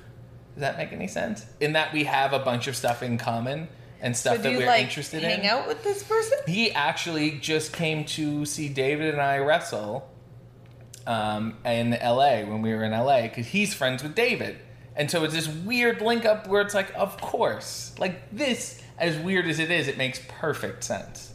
[0.54, 1.44] Does that make any sense?
[1.60, 3.68] In that we have a bunch of stuff in common
[4.02, 5.46] and stuff So that we're like interested hang in.
[5.46, 6.38] out with this person?
[6.46, 10.10] He actually just came to see David and I wrestle
[11.06, 14.58] um, in LA when we were in LA because he's friends with David.
[14.94, 19.16] And so it's this weird link up where it's like, of course, like this, as
[19.18, 21.32] weird as it is, it makes perfect sense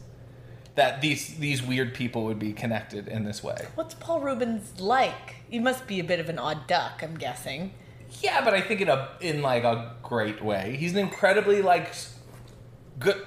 [0.78, 3.68] that these these weird people would be connected in this way.
[3.74, 5.38] What's Paul Reubens like?
[5.50, 7.74] He must be a bit of an odd duck, I'm guessing.
[8.22, 10.78] Yeah, but I think in a in like a great way.
[10.80, 11.94] He's an incredibly like
[13.00, 13.22] good.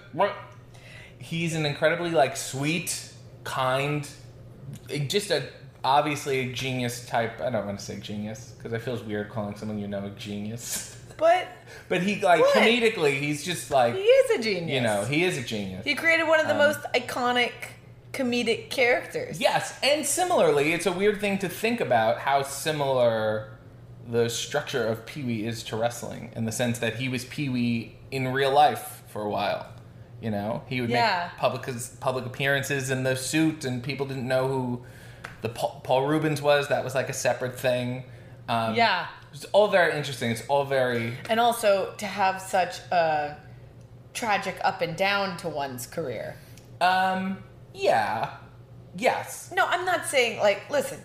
[1.18, 3.12] He's an incredibly like sweet,
[3.42, 4.08] kind,
[5.08, 5.42] just a
[5.84, 7.40] obviously a genius type.
[7.40, 10.10] I don't want to say genius because it feels weird calling someone you know a
[10.10, 10.96] genius.
[11.20, 11.48] But
[11.90, 12.54] But he like What?
[12.56, 14.70] comedically, he's just like he is a genius.
[14.72, 15.84] you know he is a genius.
[15.84, 17.52] he created one of the Um, most iconic
[18.14, 19.38] comedic characters.
[19.38, 23.50] Yes, and similarly, it's a weird thing to think about how similar
[24.08, 27.50] the structure of Pee Wee is to wrestling in the sense that he was Pee
[27.50, 29.66] Wee in real life for a while.
[30.22, 31.28] You know, he would Yeah.
[31.32, 31.68] make public
[32.00, 34.84] public appearances in the suit, and people didn't know who
[35.42, 36.68] the Paul, Paul Reubens was.
[36.68, 38.04] That was like a separate thing.
[38.48, 39.06] Um, Yeah.
[39.32, 40.30] it's all very interesting.
[40.30, 43.36] It's all very And also to have such a
[44.14, 46.36] tragic up and down to one's career.
[46.80, 47.38] um,
[47.72, 48.30] yeah,
[48.96, 50.98] yes, No, I'm not saying like listen,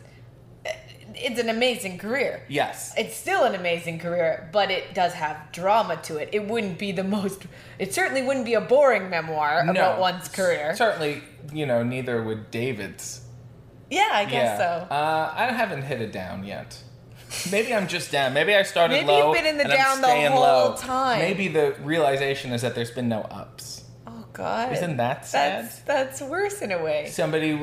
[1.13, 2.41] it's an amazing career.
[2.50, 2.93] yes.
[2.98, 6.30] It's still an amazing career, but it does have drama to it.
[6.34, 7.43] It wouldn't be the most
[7.78, 10.74] it certainly wouldn't be a boring memoir about one's career.
[10.76, 11.21] Certainly,
[11.54, 13.21] you know, neither would David's.
[13.89, 14.63] Yeah, I guess so.
[14.93, 16.82] Uh, I haven't hit it down yet.
[17.52, 18.34] Maybe I'm just down.
[18.34, 19.28] Maybe I started Maybe low.
[19.34, 20.76] you've been in the down the whole low.
[20.78, 21.19] time.
[21.19, 23.84] Maybe the realization is that there's been no ups.
[24.08, 24.71] Oh God!
[24.71, 25.65] Isn't that sad?
[25.65, 27.08] That's that's worse in a way.
[27.10, 27.58] Somebody uh,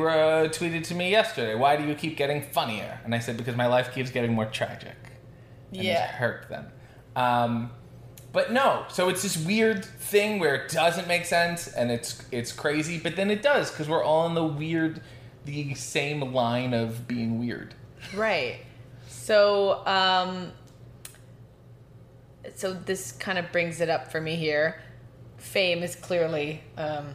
[0.49, 3.67] tweeted to me yesterday, "Why do you keep getting funnier?" And I said, "Because my
[3.67, 4.97] life keeps getting more tragic."
[5.71, 6.07] And it Yeah.
[6.07, 6.67] hurt them.
[7.17, 7.71] Um,
[8.33, 12.53] but no, so it's this weird thing where it doesn't make sense and it's it's
[12.53, 15.01] crazy, but then it does because we're all in the weird,
[15.45, 17.75] the same line of being weird.
[18.15, 18.59] Right.
[19.09, 20.53] So, um,
[22.55, 24.81] so this kind of brings it up for me here.
[25.39, 27.15] Fame is clearly um,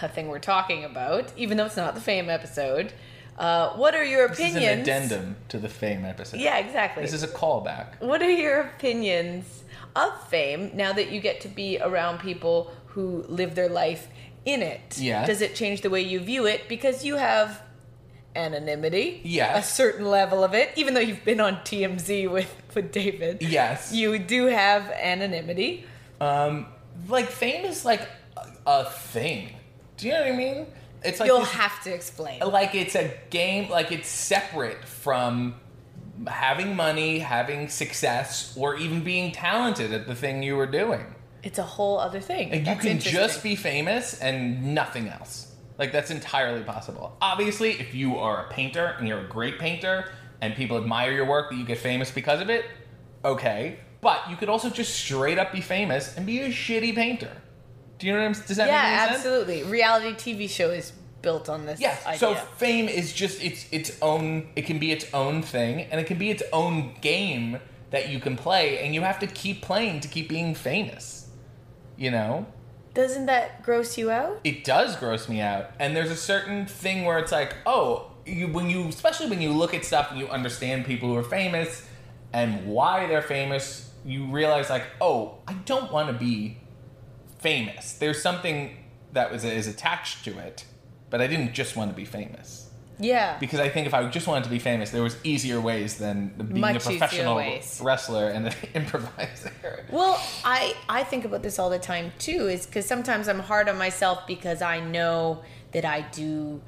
[0.00, 2.92] a thing we're talking about, even though it's not the fame episode.
[3.38, 4.54] Uh, what are your opinions?
[4.54, 6.40] This is an addendum to the fame episode.
[6.40, 7.02] Yeah, exactly.
[7.02, 8.00] This is a callback.
[8.00, 9.64] What are your opinions
[9.96, 14.08] of fame now that you get to be around people who live their life
[14.44, 14.98] in it?
[14.98, 15.26] Yes.
[15.26, 17.62] Does it change the way you view it because you have
[18.34, 19.20] anonymity?
[19.24, 19.70] Yes.
[19.70, 23.42] A certain level of it, even though you've been on TMZ with with David.
[23.42, 23.92] Yes.
[23.92, 25.84] You do have anonymity.
[26.20, 26.66] Um,
[27.08, 29.50] like fame is like a, a thing.
[29.96, 30.66] Do you know what I mean?
[31.04, 32.40] It's like You'll this- have to explain.
[32.40, 33.68] like it's a game.
[33.70, 35.56] Like it's separate from
[36.26, 41.04] having money, having success, or even being talented at the thing you were doing.
[41.42, 42.50] It's a whole other thing.
[42.50, 45.52] Like you can just be famous and nothing else.
[45.78, 47.16] Like that's entirely possible.
[47.20, 51.24] Obviously, if you are a painter and you're a great painter and people admire your
[51.24, 52.64] work that you get famous because of it,
[53.24, 53.78] okay.
[54.00, 57.30] But you could also just straight up be famous and be a shitty painter.
[57.98, 59.62] Do you know what I'm does that make Yeah, absolutely.
[59.64, 61.96] Reality TV show is built on this Yeah.
[62.04, 62.18] idea.
[62.18, 66.06] So fame is just it's its own it can be its own thing and it
[66.06, 67.58] can be its own game
[67.90, 71.21] that you can play and you have to keep playing to keep being famous.
[71.96, 72.46] You know?
[72.94, 74.40] Doesn't that gross you out?
[74.44, 75.70] it does gross me out.
[75.78, 79.50] And there's a certain thing where it's like, oh, you when you especially when you
[79.52, 81.86] look at stuff and you understand people who are famous
[82.32, 86.58] and why they're famous, you realize like, oh, I don't want to be
[87.38, 87.94] famous.
[87.94, 88.76] There's something
[89.12, 90.64] that was is attached to it,
[91.10, 92.61] but I didn't just want to be famous.
[93.02, 93.38] Yeah.
[93.38, 96.28] Because I think if I just wanted to be famous, there was easier ways than
[96.28, 97.36] being Much a professional
[97.80, 99.52] wrestler and an improviser.
[99.90, 102.48] Well, I I think about this all the time too.
[102.48, 106.60] Is because sometimes I'm hard on myself because I know that I do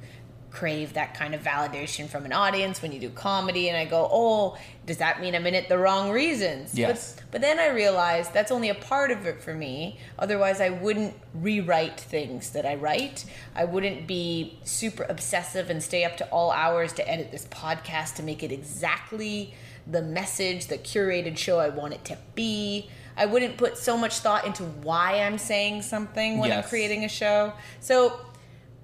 [0.55, 4.07] crave that kind of validation from an audience when you do comedy, and I go,
[4.09, 6.77] oh, does that mean I'm in it the wrong reasons?
[6.77, 7.13] Yes.
[7.15, 9.99] But, but then I realize that's only a part of it for me.
[10.17, 13.25] Otherwise, I wouldn't rewrite things that I write.
[13.53, 18.15] I wouldn't be super obsessive and stay up to all hours to edit this podcast
[18.15, 19.53] to make it exactly
[19.85, 22.89] the message, the curated show I want it to be.
[23.17, 27.09] I wouldn't put so much thought into why I'm saying something when I'm creating a
[27.09, 27.53] show.
[27.79, 28.19] So,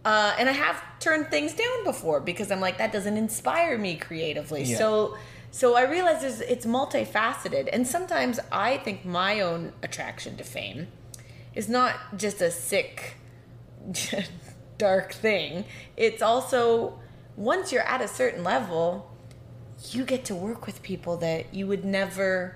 [0.06, 3.96] uh, and I have turned things down before because I'm like that doesn't inspire me
[3.98, 4.64] creatively.
[4.64, 4.78] Yeah.
[4.78, 5.18] So,
[5.52, 10.88] so I realize it's, it's multifaceted, and sometimes I think my own attraction to fame
[11.54, 13.16] is not just a sick,
[14.78, 15.66] dark thing.
[15.98, 17.00] It's also
[17.36, 19.12] once you're at a certain level,
[19.92, 22.56] you get to work with people that you would never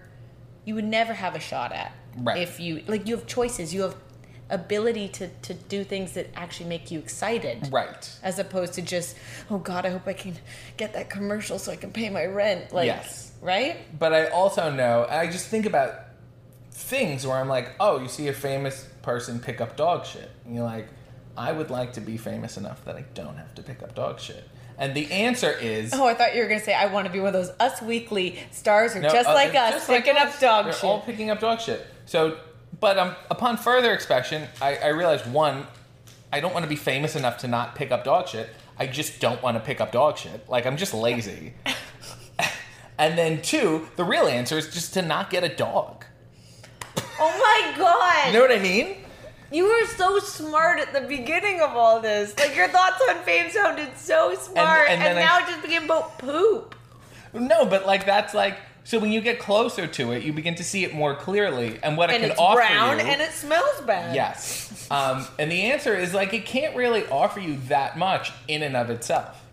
[0.63, 2.37] you would never have a shot at Right.
[2.41, 3.95] if you like you have choices you have
[4.49, 8.09] ability to to do things that actually make you excited Right.
[8.21, 9.15] as opposed to just
[9.49, 10.35] oh god i hope i can
[10.77, 13.31] get that commercial so i can pay my rent like Yes.
[13.41, 15.95] right But I also know, I just think about
[16.71, 20.29] things where I'm like, oh, you see a famous person pick up dog shit.
[20.45, 20.87] And you're like,
[21.37, 24.19] I would like to be famous enough that I don't have to pick up dog
[24.19, 24.47] shit.
[24.77, 25.93] And the answer is.
[25.93, 27.81] oh i thought you were gonna say i want to be one of those us
[27.81, 30.35] weekly stars who are No, just uh, like us just like picking us.
[30.35, 31.85] up dog They're shit all picking up dog shit.
[32.05, 32.37] So,
[32.79, 35.67] but um, upon further inspection, I, I realized one,
[36.31, 38.49] I don't want to be famous enough to not pick up dog shit.
[38.77, 40.47] I just don't want to pick up dog shit.
[40.49, 41.53] Like I'm just lazy.
[42.97, 46.05] and then two, the real answer is just to not get a dog.
[46.97, 48.97] oh my god You know what I mean?
[49.51, 52.37] You were so smart at the beginning of all this.
[52.37, 55.83] Like your thoughts on fame sounded so smart, and, and I- now it just became
[55.85, 56.75] about poop.
[57.33, 60.63] No, but like that's like so when you get closer to it, you begin to
[60.63, 62.79] see it more clearly and what it can offer you.
[62.79, 64.15] And it's brown and it smells bad.
[64.15, 64.87] Yes.
[64.91, 68.77] Um, and the answer is like it can't really offer you that much in and
[68.77, 69.43] of itself.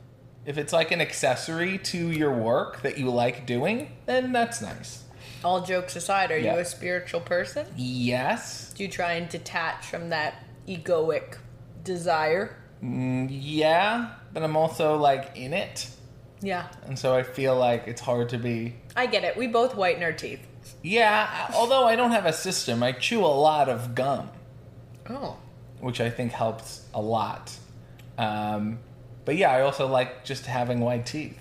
[0.45, 5.03] If it's like an accessory to your work that you like doing, then that's nice.
[5.43, 6.55] All jokes aside, are Yeah.
[6.55, 7.67] you a spiritual person?
[7.75, 8.73] Yes.
[8.77, 11.39] Do you try and detach from that egoic
[11.83, 12.55] desire?
[12.85, 15.89] Mm, yeah, but I'm also like in it.
[16.43, 18.75] Yeah, And so I feel like it's hard to be.
[18.97, 19.37] I get it.
[19.37, 20.41] We both whiten our teeth.
[20.83, 24.29] Yeah, although I don't have a system, I chew a lot of gum.
[25.09, 25.37] Oh.
[25.81, 27.57] which I think helps a lot.
[28.19, 28.79] Um,
[29.25, 31.39] but yeah, I also like just having white teeth.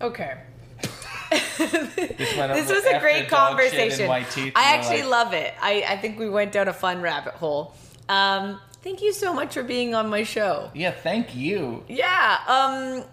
[0.00, 0.38] Okay.
[1.30, 1.58] This,
[2.18, 4.08] This was a great dog shit and conversation.
[4.08, 5.54] white teeth, I actually like, love it.
[5.60, 7.74] I, I think we went down a fun rabbit hole.
[8.08, 10.70] Um, thank you so much for being on my show.
[10.74, 11.84] Yeah, thank you.
[11.88, 12.38] Yeah.
[12.46, 13.04] Um,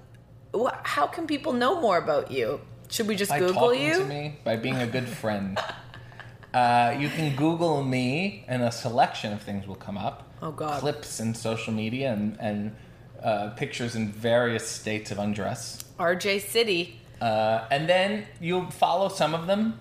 [0.55, 2.61] wh- how can people know more about you?
[2.89, 3.93] Should we just By Google talking you?
[3.99, 5.59] to me, by being a good friend.
[6.53, 10.31] uh, you can Google me, and a selection of things will come up.
[10.41, 10.79] Oh, God.
[10.79, 12.75] Clips in social media and and
[13.23, 15.83] uh, pictures in various states of undress.
[15.99, 16.99] RJ City.
[17.21, 19.77] Uh, and then you'll follow some of them.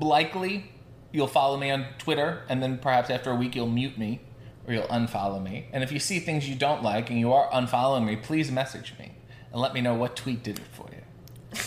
[0.00, 0.70] Likely,
[1.12, 4.20] you'll follow me on Twitter, and then perhaps after a week you'll mute me
[4.66, 5.66] or you'll unfollow me.
[5.72, 8.94] And if you see things you don't like and you are unfollowing me, please message
[8.98, 9.12] me,
[9.52, 11.60] and let me know what tweet did it for you.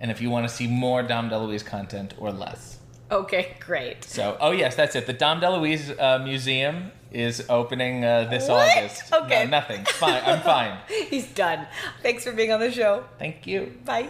[0.00, 2.78] and if you want to see more Dom DeLuise content or less.
[3.10, 4.04] Okay, great.
[4.04, 5.06] So, oh yes, that's it.
[5.06, 8.76] The Dom DeLuise uh, Museum is opening uh, this What?
[8.76, 9.12] August.
[9.12, 9.44] Okay.
[9.44, 9.84] No, nothing.
[9.84, 10.22] Fine.
[10.24, 10.78] I'm fine.
[11.10, 11.66] He's done.
[12.02, 13.04] Thanks for being on the show.
[13.18, 13.78] Thank you.
[13.84, 14.08] Bye.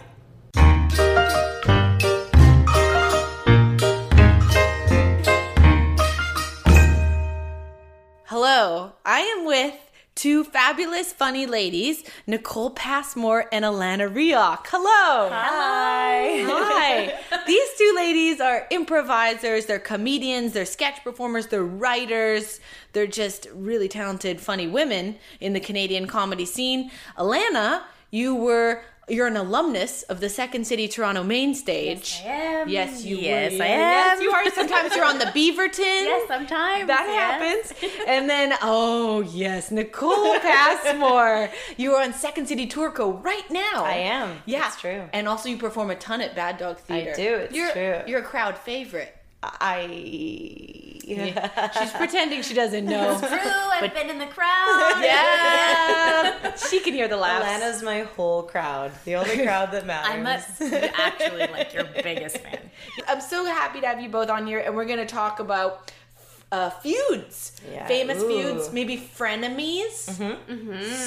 [8.25, 9.75] Hello, I am with
[10.15, 14.65] two fabulous, funny ladies, Nicole Passmore and Alana Riach.
[14.67, 15.29] Hello.
[15.29, 16.43] Hi.
[16.45, 17.43] Hi.
[17.47, 22.59] These two ladies are improvisers, they're comedians, they're sketch performers, they're writers.
[22.93, 26.91] They're just really talented, funny women in the Canadian comedy scene.
[27.17, 32.21] Alana, you were you're an alumnus of the Second City Toronto main stage.
[32.23, 32.69] I am.
[32.69, 33.63] Yes, you Yes, were.
[33.63, 34.23] I Yes, am.
[34.23, 34.49] you are.
[34.51, 35.77] Sometimes you're on the Beaverton.
[35.79, 36.87] Yes, sometimes.
[36.87, 37.71] That yes.
[37.71, 37.93] happens.
[38.07, 41.49] And then, oh, yes, Nicole Passmore.
[41.77, 43.83] you are on Second City TourCo right now.
[43.83, 44.37] I am.
[44.45, 44.67] Yeah.
[44.67, 45.03] It's true.
[45.13, 47.11] And also, you perform a ton at Bad Dog Theater.
[47.11, 48.01] I do, it's you're, true.
[48.07, 49.15] You're a crowd favorite.
[49.43, 50.82] I.
[51.05, 53.17] She's pretending she doesn't know.
[53.19, 55.01] True, I've been in the crowd.
[55.03, 56.55] yeah.
[56.69, 57.45] she can hear the laughs.
[57.45, 58.91] Alana's my whole crowd.
[59.05, 60.11] The only crowd that matters.
[60.11, 62.69] I must be actually like your biggest fan.
[63.07, 65.91] I'm so happy to have you both on here, and we're going to talk about
[66.51, 67.87] uh, feuds, Yeah.
[67.87, 68.27] famous Ooh.
[68.27, 70.09] feuds, maybe frenemies.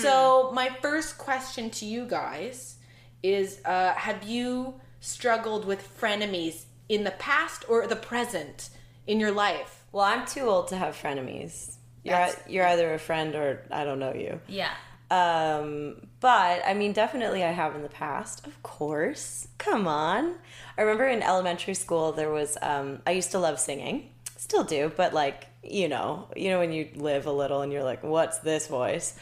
[0.03, 2.77] So, my first question to you guys
[3.23, 8.71] is: uh, Have you struggled with frenemies in the past or the present
[9.07, 9.85] in your life?
[9.97, 11.77] Well, I'm too old to have frenemies.
[12.05, 14.41] You're, you're either a friend or I don't know you.
[14.47, 14.73] Yeah.
[15.11, 19.49] Um, but I mean, definitely I have in the past, of course.
[19.57, 20.35] Come on.
[20.77, 24.93] I remember in elementary school there was um, I used to love singing, still do,
[24.95, 28.37] but like you know, you know when you live a little and you're like, what's
[28.41, 29.17] this voice?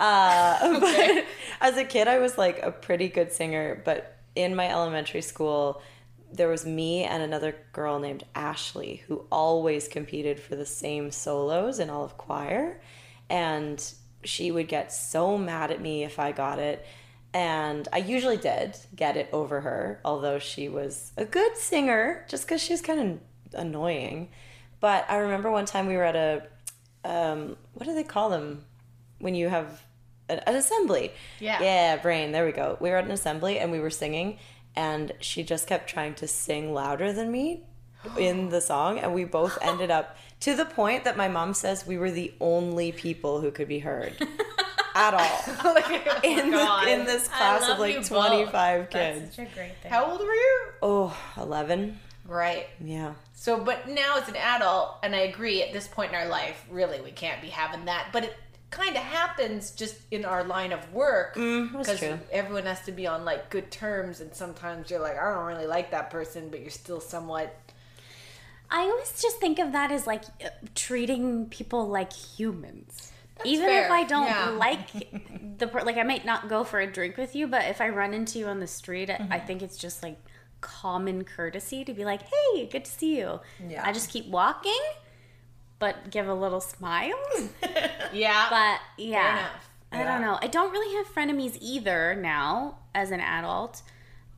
[0.00, 1.24] Uh, but
[1.60, 5.80] as a kid, I was like a pretty good singer, but in my elementary school.
[6.32, 11.78] There was me and another girl named Ashley who always competed for the same solos
[11.78, 12.80] in all of choir.
[13.30, 13.82] And
[14.24, 16.84] she would get so mad at me if I got it.
[17.32, 22.44] And I usually did get it over her, although she was a good singer, just
[22.44, 24.30] because she was kind of annoying.
[24.80, 26.46] But I remember one time we were at a,
[27.04, 28.64] um, what do they call them
[29.18, 29.82] when you have
[30.28, 31.12] an, an assembly?
[31.40, 31.62] Yeah.
[31.62, 32.32] Yeah, brain.
[32.32, 32.76] There we go.
[32.80, 34.38] We were at an assembly and we were singing,
[34.76, 37.62] and she just kept trying to sing louder than me
[38.18, 41.86] in the song, and we both ended up to the point that my mom says
[41.86, 44.14] we were the only people who could be heard
[44.94, 48.08] at all oh in, the, in this class of like you both.
[48.08, 49.36] 25 That's kids.
[49.36, 49.90] such a great thing.
[49.90, 50.60] How old were you?
[50.82, 51.98] Oh, 11?
[52.26, 52.66] Right.
[52.82, 53.14] Yeah.
[53.34, 56.64] So, but now as an adult, and I agree at this point in our life,
[56.70, 58.08] really, we can't be having that.
[58.12, 58.36] But it
[58.76, 62.18] kind of happens just in our line of work because true.
[62.30, 65.66] everyone has to be on like good terms, and sometimes you're like, I don't really
[65.66, 67.56] like that person, but you're still somewhat.
[68.70, 73.12] I always just think of that as like uh, treating people like humans.
[73.44, 74.50] Even fair, if I don't yeah.
[74.50, 77.80] like the per- like, I might not go for a drink with you, but if
[77.80, 80.18] I run into you on the street, I- I think it's just like
[80.60, 83.82] common courtesy to be like, "Hey, good to see you." Yeah.
[83.86, 84.80] I just keep walking,
[85.78, 87.14] but give a little smile.
[88.12, 88.46] Yeah.
[88.48, 89.68] But yeah, enough.
[89.92, 90.38] I don't know.
[90.40, 93.82] I don't really have frenemies either now as an adult.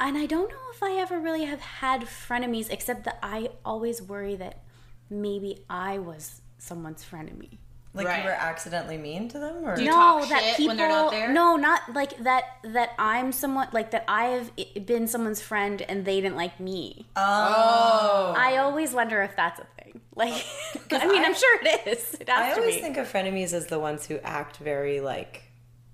[0.01, 4.01] And I don't know if I ever really have had frenemies, except that I always
[4.01, 4.62] worry that
[5.11, 7.59] maybe I was someone's frenemy.
[7.95, 8.18] Like Right.
[8.20, 9.64] you were accidentally mean to them?
[9.64, 9.78] Or?
[9.78, 10.68] you no, talk that shit people.
[10.68, 11.32] when they're not there?
[11.32, 12.45] No, not like that.
[12.64, 14.05] That I'm someone like that.
[14.09, 14.51] I have
[14.86, 17.07] been someone's friend and they didn't like me.
[17.16, 17.22] oh.
[17.22, 18.34] oh.
[18.36, 19.77] I always wonder if that's a thing.
[20.18, 20.44] Like,
[20.90, 22.14] I mean, I, am sure it is.
[22.14, 22.80] It has I to always be.
[22.82, 25.42] think of frenemies as the ones who act very like,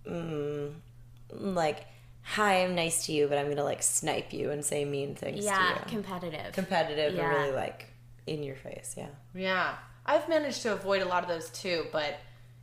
[0.09, 0.73] mm,
[1.31, 1.85] like,
[2.23, 5.45] hi, I'm nice to you, but I'm gonna like snipe you and say mean things
[5.45, 5.87] yeah, to you.
[5.87, 6.53] competitive.
[6.55, 7.21] Competitive Yeah.
[7.29, 7.87] and really like
[8.27, 8.95] in your face.
[8.97, 9.09] Yeah.
[9.35, 9.75] Yeah.
[10.07, 12.17] I've managed to avoid a lot of those too, but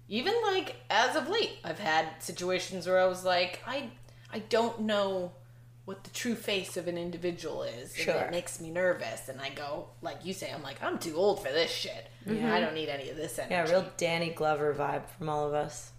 [0.07, 3.89] even like as of late, I've had situations where I was like, I
[4.33, 5.31] I don't know
[5.85, 7.97] what the true face of an individual is.
[7.99, 9.29] And it makes me nervous.
[9.29, 12.07] And I go, like you say, I'm like, I'm too old for this shit.
[12.25, 12.61] I mm-hmm.
[12.61, 13.53] don't need any of this energy.
[13.53, 15.91] Yeah, real Danny Glover vibe from all of us.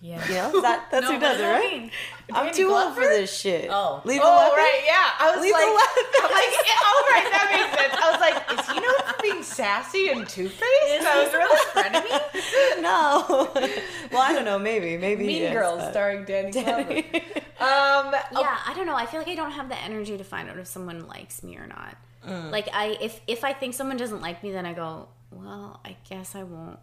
[0.00, 0.26] yeah.
[0.28, 1.90] You know, that, that's who does it, right?
[2.32, 3.68] I'm Danny too old for this shit.
[3.70, 4.00] Oh.
[4.04, 4.58] Leave a Oh weapon?
[4.58, 5.10] right, yeah.
[5.18, 6.04] I was Leave like, weapon.
[6.22, 7.94] I'm like, yeah, oh right, that makes sense.
[7.98, 10.62] I was like, is he known for being sassy and two faced?
[11.06, 12.82] I was really frenemy.
[12.82, 13.50] No.
[14.12, 14.58] well, I don't know.
[14.58, 14.96] Maybe.
[14.96, 15.26] Maybe.
[15.26, 17.02] Mean Girls, but- starring Danny Glover.
[17.58, 20.50] Um, yeah i don't know i feel like i don't have the energy to find
[20.50, 21.96] out if someone likes me or not
[22.26, 22.50] Mm.
[22.50, 25.96] like i if if i think someone doesn't like me then i go well i
[26.10, 26.78] guess i won't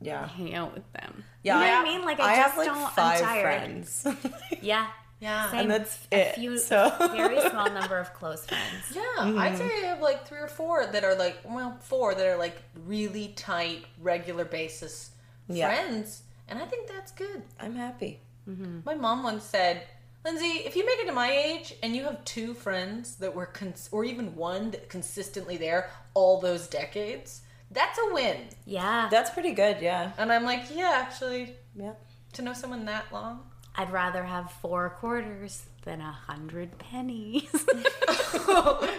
[0.00, 0.26] Yeah.
[0.26, 1.58] hang out with them Yeah.
[1.60, 3.24] you know I, what i mean like i, I just have like don't five i'm
[3.26, 4.06] tired friends.
[4.62, 4.86] yeah
[5.20, 5.50] Yeah.
[5.50, 5.60] Same.
[5.60, 6.92] And that's a it, few so.
[7.12, 8.64] very small number of close friends.
[8.94, 9.38] Yeah, Mm-hmm.
[9.38, 12.38] I'd say I have like three or four that are like, well, four that are
[12.38, 12.56] like
[12.86, 15.10] really tight, regular basis
[15.48, 15.68] Yeah.
[15.68, 16.22] friends.
[16.48, 17.42] And I think that's good.
[17.60, 18.20] I'm happy.
[18.84, 19.82] My mom once said,
[20.24, 23.46] Lindsay, if you make it to my age and you have two friends that were,
[23.46, 28.38] cons- or even one that consistently there all those decades, that's a win.
[28.66, 29.06] Yeah.
[29.08, 30.10] That's pretty good, yeah.
[30.18, 31.92] And I'm like, yeah, actually, Yeah.
[32.32, 33.44] to know someone that long.
[33.76, 37.48] I'd rather have four quarters than a hundred pennies.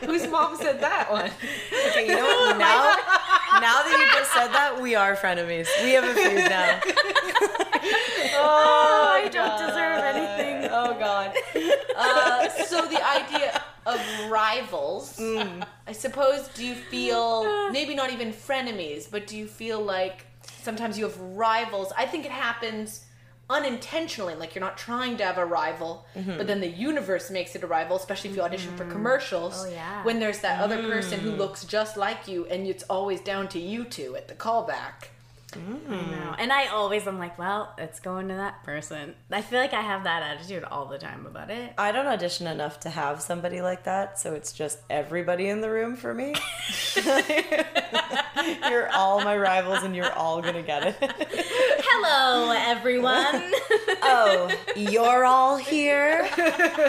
[0.06, 1.30] Whose mom said that one?
[1.90, 2.58] Okay, you know what?
[3.52, 5.68] Now, now that you just said that, we are frenemies.
[5.84, 6.80] We have a feud now.
[8.34, 10.70] Oh, I don't deserve anything.
[10.72, 11.36] Oh God.
[11.98, 14.00] Uh, so the idea of
[14.30, 15.66] rivals, Mm.
[15.88, 16.48] I suppose.
[16.50, 20.26] Do you feel maybe not even frenemies, but do you feel like
[20.64, 21.92] sometimes you have rivals?
[21.98, 23.06] I think it happens
[23.52, 24.36] unintentionally.
[24.36, 26.38] Like you're not trying to have a rival, Mm-hmm.
[26.38, 27.96] but then the universe makes it a rival.
[27.98, 29.66] Especially if you audition for commercials.
[29.66, 30.04] Oh, yeah.
[30.04, 31.24] When there's that other person Mm.
[31.24, 35.10] who looks just like you, and it's always down to you two at the callback.
[35.56, 35.96] No.
[35.96, 36.36] Mm.
[36.40, 39.16] And I always am like, well, it's going to that person.
[39.32, 41.74] I feel like I have that attitude all the time about it.
[41.78, 45.70] I don't audition enough to have somebody like that, so it's just everybody in the
[45.70, 46.36] room for me.
[48.70, 50.96] you're all my rivals and you're all gonna get it.
[51.02, 53.52] Hello, everyone.
[54.02, 56.28] Oh, you're all here?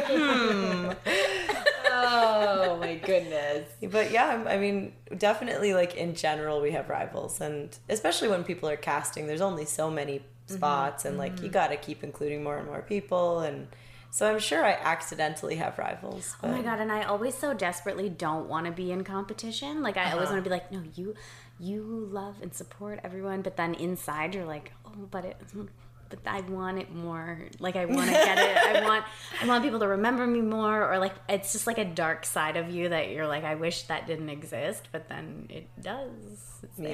[0.03, 0.91] Hmm.
[1.91, 3.69] Oh my goodness.
[3.91, 7.41] But yeah, I'm- mean, definitely like in general, we have rivals.
[7.41, 11.77] And especially when people are casting, there's only so many spots, and like you gotta
[11.77, 13.41] keep including more and more people.
[13.41, 13.69] And
[14.11, 16.37] so I'm sure I accidentally have rivals.
[16.43, 19.83] Oh my god, and I always so desperately don't want to be in competition.
[19.83, 20.35] Like I always Uh-huh.
[20.35, 21.15] want to be like, no, you
[21.61, 25.37] you love and support everyone, but then inside you're like, oh, but it
[26.13, 27.39] but I want it more.
[27.59, 28.57] Like I want to get it.
[28.57, 29.05] I want
[29.43, 32.57] I want people to remember me more or like it's just like a dark side
[32.57, 36.61] of you that you're like I wish that didn't exist, but then it does.
[36.63, 36.91] It's there.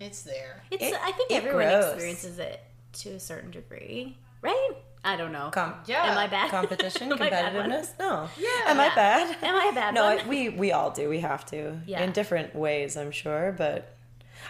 [0.00, 0.06] Yeah.
[0.06, 0.62] It's there.
[0.70, 1.84] It's It- I think it everyone grows.
[1.92, 2.60] experiences it
[2.94, 4.70] to a certain degree, right?
[5.04, 5.50] I don't know.
[5.52, 6.04] Com- Yeah.
[6.10, 6.50] Am I bad?
[6.50, 7.90] competition, Am bad competitiveness?
[8.00, 8.28] No.
[8.36, 8.48] Yeah.
[8.66, 9.36] Am I bad?
[9.42, 10.18] Am I a bad No, one?
[10.20, 11.08] I, we we all do.
[11.08, 12.02] We have to Yeah.
[12.02, 13.54] in different ways, I'm sure.
[13.56, 13.94] But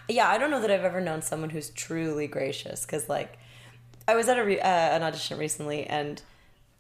[0.09, 2.84] yeah, I don't know that I've ever known someone who's truly gracious.
[2.86, 3.38] Because like,
[4.09, 6.20] I was at a re- uh, an audition recently, and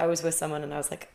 [0.00, 1.08] I was with someone, and I was like,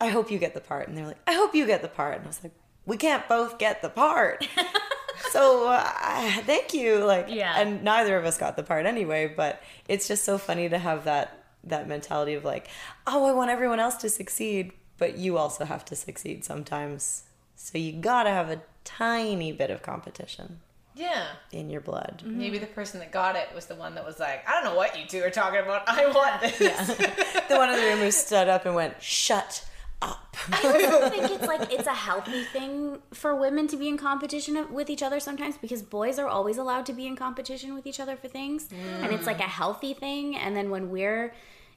[0.00, 1.88] "I hope you get the part," and they were like, "I hope you get the
[1.88, 2.52] part," and I was like,
[2.86, 4.44] "We can't both get the part."
[5.30, 7.54] so uh, thank you like Yeah.
[7.60, 11.04] and neither of us got the part anyway but it's just so funny to have
[11.04, 12.66] that that mentality of like
[13.06, 17.24] oh i want everyone else to succeed but you also have to succeed sometimes
[17.54, 20.60] so you gotta have a tiny bit of competition
[20.94, 21.26] Yeah.
[21.52, 22.38] in your blood mm-hmm.
[22.38, 24.76] Maybe the person that got it was the one that was like, I don't know
[24.76, 25.88] what you two are talking about.
[25.88, 26.86] I want this.
[27.48, 29.64] the one in the room who stood up and went shut
[30.02, 33.96] up I also think it's like it's a healthy thing for women to be in
[33.96, 37.86] competition with each other sometimes because boys are always allowed to be in competition with
[37.86, 38.68] each other for things,
[39.00, 40.36] and it's like a healthy thing.
[40.36, 41.32] And then when we're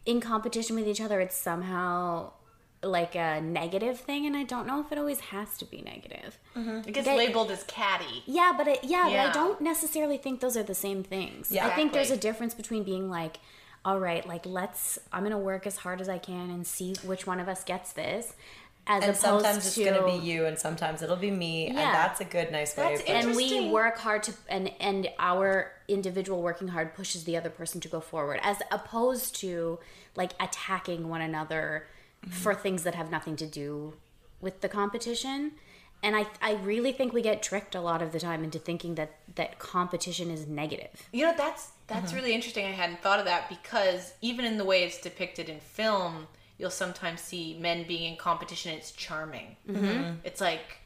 [0.06, 2.32] in competition with each other, it's somehow
[2.86, 6.38] like a negative thing, and I don't know if it always has to be negative.
[6.56, 6.88] Mm-hmm.
[6.88, 8.24] It gets They- labeled as catty.
[8.26, 11.52] Yeah, but it, yeah, but I don't necessarily think those are the same things.
[11.52, 11.68] Yeah.
[11.68, 13.38] I think there's a difference between being like,
[13.84, 17.28] all right, like let's I'm gonna work as hard as I can and see which
[17.28, 18.34] one of us gets this,
[18.88, 21.78] as and opposed sometimes it's to gonna be you and sometimes it'll be me and
[21.78, 25.72] that's a good nice way That's of and we work hard to and and our
[25.88, 29.80] individual working hard pushes the other person to go forward as opposed to
[30.16, 31.88] like attacking one another
[32.30, 33.94] for things that have nothing to do
[34.42, 35.52] with the competition
[36.04, 38.96] and I, I really think we get tricked a lot of the time into thinking
[38.96, 42.66] that that competition is negative You know, that's that's really interesting.
[42.66, 46.72] I hadn't thought of that because even in the way it's depicted in film, you'll
[46.72, 48.74] sometimes see men being in competition.
[48.74, 49.56] It's charming.
[49.70, 50.16] Mm-hmm.
[50.24, 50.80] It's like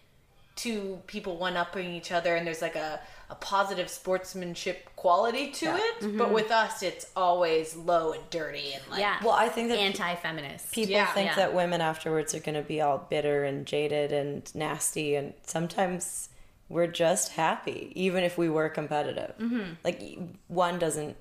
[0.55, 2.99] two people one upping each other, and there's like a,
[3.32, 6.17] a positive sportsmanship quality to it.
[6.17, 9.17] But with us, it's always low and dirty and like yeah.
[9.23, 10.71] Well i think that anti-feminist.
[10.71, 11.05] people Yeah.
[11.13, 11.36] think Yeah.
[11.36, 16.30] that women afterwards are going to be all bitter and jaded and nasty and sometimes
[16.69, 19.34] we're just happy even if we were competitive.
[19.39, 19.73] Mm-hmm.
[19.84, 20.01] like
[20.47, 21.15] one doesn't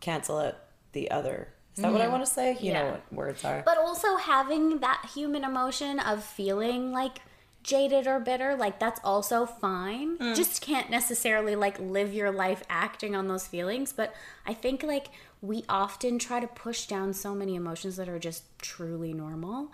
[0.00, 0.56] cancel out
[0.92, 1.48] the other.
[1.76, 2.56] Is that what i want to say?
[2.60, 3.62] You know what words are.
[3.64, 7.20] But also having that human emotion of feeling like
[7.62, 10.16] jaded or bitter like that's also fine.
[10.34, 14.14] Just can't necessarily like live your life acting on those feelings but
[14.46, 15.08] i think like
[15.42, 19.72] we often try to push down so many emotions that are just truly normal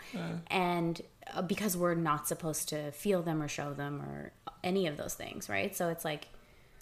[0.49, 1.03] and
[1.35, 4.33] uh, because we're not supposed to feel them or show them or
[4.63, 5.75] any of those things right?
[5.77, 6.29] So it's like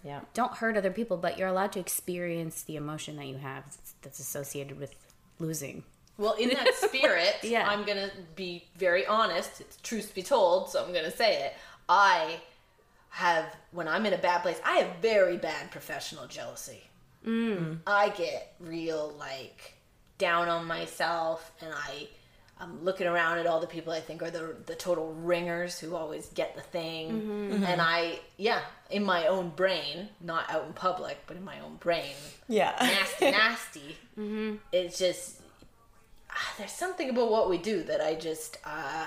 [0.02, 0.20] yeah.
[0.34, 3.64] don't hurt other people but you're allowed to experience the emotion that you have
[4.02, 4.94] that's associated with
[5.38, 5.82] losing
[6.18, 7.66] Well, in that spirit, Yeah.
[7.68, 9.60] I'm gonna be very honest.
[9.60, 11.54] It's truth to be told, so I'm gonna say it.
[11.88, 12.40] I
[13.10, 16.82] have, when I'm in a bad place, I have very bad professional jealousy.
[17.26, 17.78] Mm.
[17.86, 19.74] I get real like
[20.18, 22.08] down on myself, and I.
[22.56, 25.96] I'm looking around at all the people I think are the the total ringers who
[25.96, 27.64] always get the thing, Mm-hmm.
[27.64, 28.60] and I, yeah,
[28.90, 32.14] in my own brain, not out in public, but in my own brain,
[32.46, 32.76] Yeah.
[32.80, 33.96] nasty, nasty.
[34.16, 34.54] Mm-hmm.
[34.70, 35.40] It's just
[36.58, 39.06] there's something about what we do that I just uh,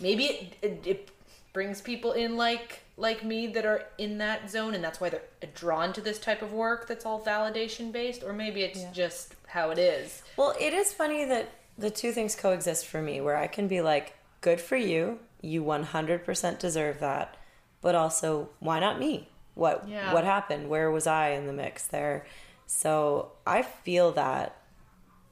[0.00, 1.10] maybe it, it it
[1.52, 5.22] brings people in like like me that are in that zone, and that's why they're
[5.54, 9.70] drawn to this type of work that's all validation based, or maybe it's just how
[9.70, 10.22] it is.
[10.36, 13.80] Well, it is funny that the two things coexist for me, where I can be
[13.80, 17.36] like, good for you, you 100% deserve that,
[17.80, 19.28] but also, why not me?
[19.54, 20.12] What Yeah.
[20.12, 20.68] what happened?
[20.68, 22.26] Where was I in the mix there?
[22.66, 24.56] So I feel that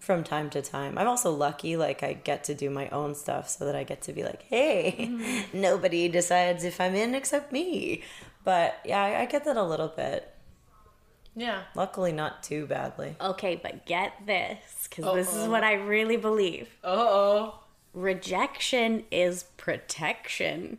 [0.01, 0.99] from time to time.
[0.99, 4.03] I'm also lucky, like I get to do my own stuff, so that I get
[4.03, 8.03] to be like, hey, nobody decides if I'm in except me.
[8.43, 10.35] But yeah, I, I get that a little bit.
[11.37, 11.63] Yeah.
[11.75, 13.15] Luckily, not too badly.
[13.21, 16.69] Okay, but get this, because this is what I really believe.
[16.83, 17.55] Uh oh.
[17.93, 20.79] Rejection is protection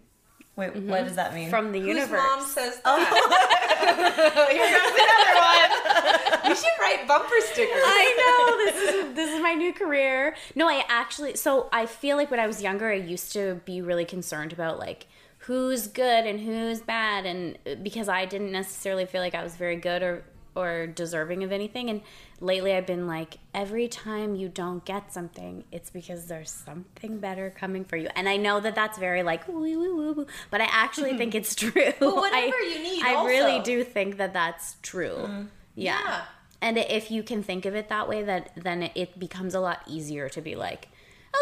[0.62, 1.08] Wait, what mm-hmm.
[1.08, 1.50] does that mean?
[1.50, 2.22] from the Whose universe.
[2.22, 2.98] mom says oh.
[2.98, 4.48] that?
[4.52, 6.50] Here comes another one.
[6.52, 7.82] We should write bumper stickers.
[7.84, 10.36] I know this is this is my new career.
[10.54, 13.82] No, I actually so I feel like when I was younger, I used to be
[13.82, 15.08] really concerned about like
[15.40, 19.56] who's good and who's bad, and uh, because I didn't necessarily feel like I was
[19.56, 20.24] very good or
[20.56, 21.90] or deserving of anything.
[21.90, 22.02] And
[22.40, 27.50] lately, I've been like, every time you don't get something, it's because there's something better
[27.50, 28.10] coming for you.
[28.16, 31.36] And I know that that's very like woo woo woo woo, but I actually think
[31.36, 31.72] it's true.
[32.00, 35.16] But whatever I, you need I really do think that that's true.
[35.18, 35.42] Mm-hmm.
[35.76, 36.00] Yeah.
[36.04, 36.22] Yeah.
[36.64, 39.82] And if you can think of it that way, that then it becomes a lot
[39.88, 40.90] easier to be like,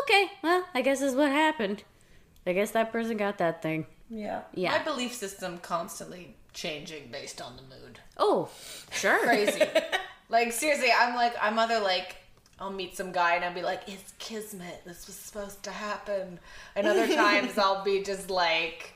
[0.03, 1.84] okay, well, I guess this is what happened.
[2.47, 3.86] I guess that person got that thing.
[4.10, 4.41] yeah.
[4.53, 4.72] Yeah.
[4.78, 8.00] My belief system constantly changing based on the mood.
[8.18, 8.50] oh,
[8.91, 9.20] sure.
[9.20, 9.62] Crazy.
[10.30, 12.16] like seriously, I'm like I'm either like
[12.60, 14.82] I'll meet some guy and I'll be like, it's kismet.
[14.86, 16.39] This was supposed to happen.
[16.76, 18.93] And other times I'll be just like,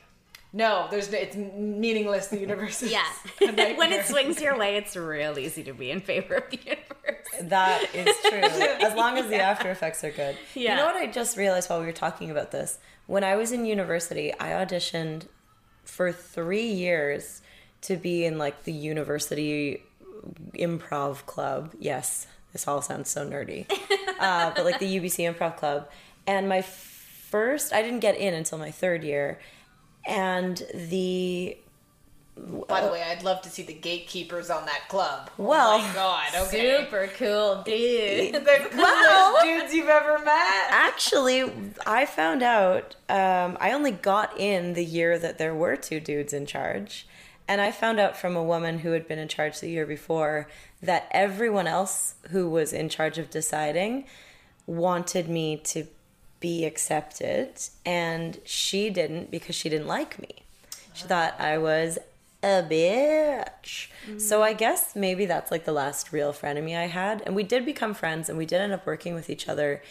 [0.51, 2.27] no, there's no, it's meaningless.
[2.27, 2.83] The universe.
[2.83, 3.05] Is Yeah.
[3.41, 6.57] a when it swings your way, it's real easy to be in favor of the
[6.57, 7.27] universe.
[7.41, 8.41] That is true.
[8.41, 10.37] As long as the after effects are good.
[10.53, 10.71] Yeah.
[10.71, 12.77] You know what I just realized while we were talking about this?
[13.07, 15.23] When I was in university, I auditioned
[15.83, 17.41] for three years
[17.81, 19.83] to be in like the university
[20.53, 21.73] improv club.
[21.79, 23.65] Yes, this all sounds so nerdy.
[24.19, 25.89] uh, but like the UBC improv club.
[26.25, 29.39] And my first, I didn't get in until my third year.
[30.05, 31.57] And the
[32.67, 35.29] By the way, I'd love to see the gatekeepers on that club.
[35.37, 36.77] Well, oh my god, okay.
[36.83, 38.33] Super cool dude.
[38.43, 40.67] The coolest dudes you've ever met.
[40.69, 41.51] Actually,
[41.85, 46.33] I found out um, I only got in the year that there were two dudes
[46.33, 47.07] in charge.
[47.47, 50.47] And I found out from a woman who had been in charge the year before
[50.81, 54.05] that everyone else who was in charge of deciding
[54.65, 55.85] wanted me to
[56.39, 57.51] be accepted.
[57.85, 60.43] And she didn't because she didn't like me.
[60.93, 61.99] She thought I was
[62.43, 63.87] a bitch.
[64.19, 67.21] So I guess maybe that's like the last real frenemy I had.
[67.25, 69.81] And we did become friends and we did end up working with each other.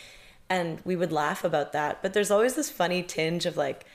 [0.50, 2.02] And we would laugh about that.
[2.02, 3.86] But there's always this funny tinge of like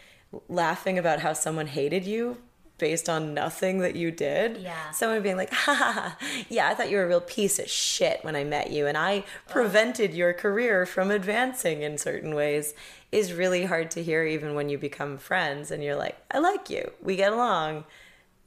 [0.49, 2.37] laughing about how someone hated you
[2.79, 4.57] based on nothing that you did.
[4.57, 4.91] Yeah.
[4.91, 7.69] Someone being like, ha ha, ha yeah, I thought you were a real piece of
[7.69, 8.87] shit when I met you.
[8.87, 12.73] And I prevented your career from advancing in certain ways
[13.11, 16.69] is really hard to hear even when you become friends and you're like, I like
[16.69, 16.91] you.
[17.01, 17.85] We get along.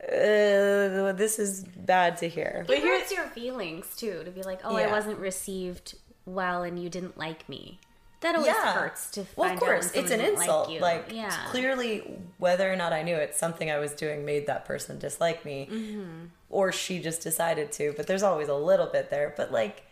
[0.03, 2.64] Uh, this is bad to hear.
[2.66, 5.94] But it hurts your feelings too to be like, oh, I wasn't received
[6.24, 7.80] well and you didn't like me.
[8.20, 8.72] That always Yeah.
[8.74, 10.68] hurts to find Well, of out course, it's an insult.
[10.70, 10.80] Like.
[10.80, 11.34] Like, yeah.
[11.48, 15.44] clearly, whether or not I knew it, something I was doing made that person dislike
[15.44, 16.26] me, Mm-hmm.
[16.51, 17.94] or she just decided to.
[17.96, 19.32] But there's always a little bit there.
[19.36, 19.84] But like,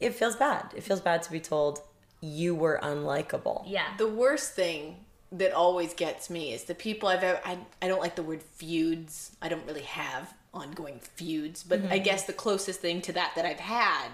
[0.00, 0.72] it feels bad.
[0.74, 1.80] It feels bad to be told
[2.20, 3.62] you were unlikable.
[3.66, 3.86] Yeah.
[3.98, 4.96] The worst thing
[5.32, 7.40] that always gets me is the people I've ever.
[7.44, 9.36] I, I don't like the word feuds.
[9.42, 12.04] I don't really have ongoing feuds, but I mm-hmm.
[12.04, 14.08] guess the closest thing to that that I've had,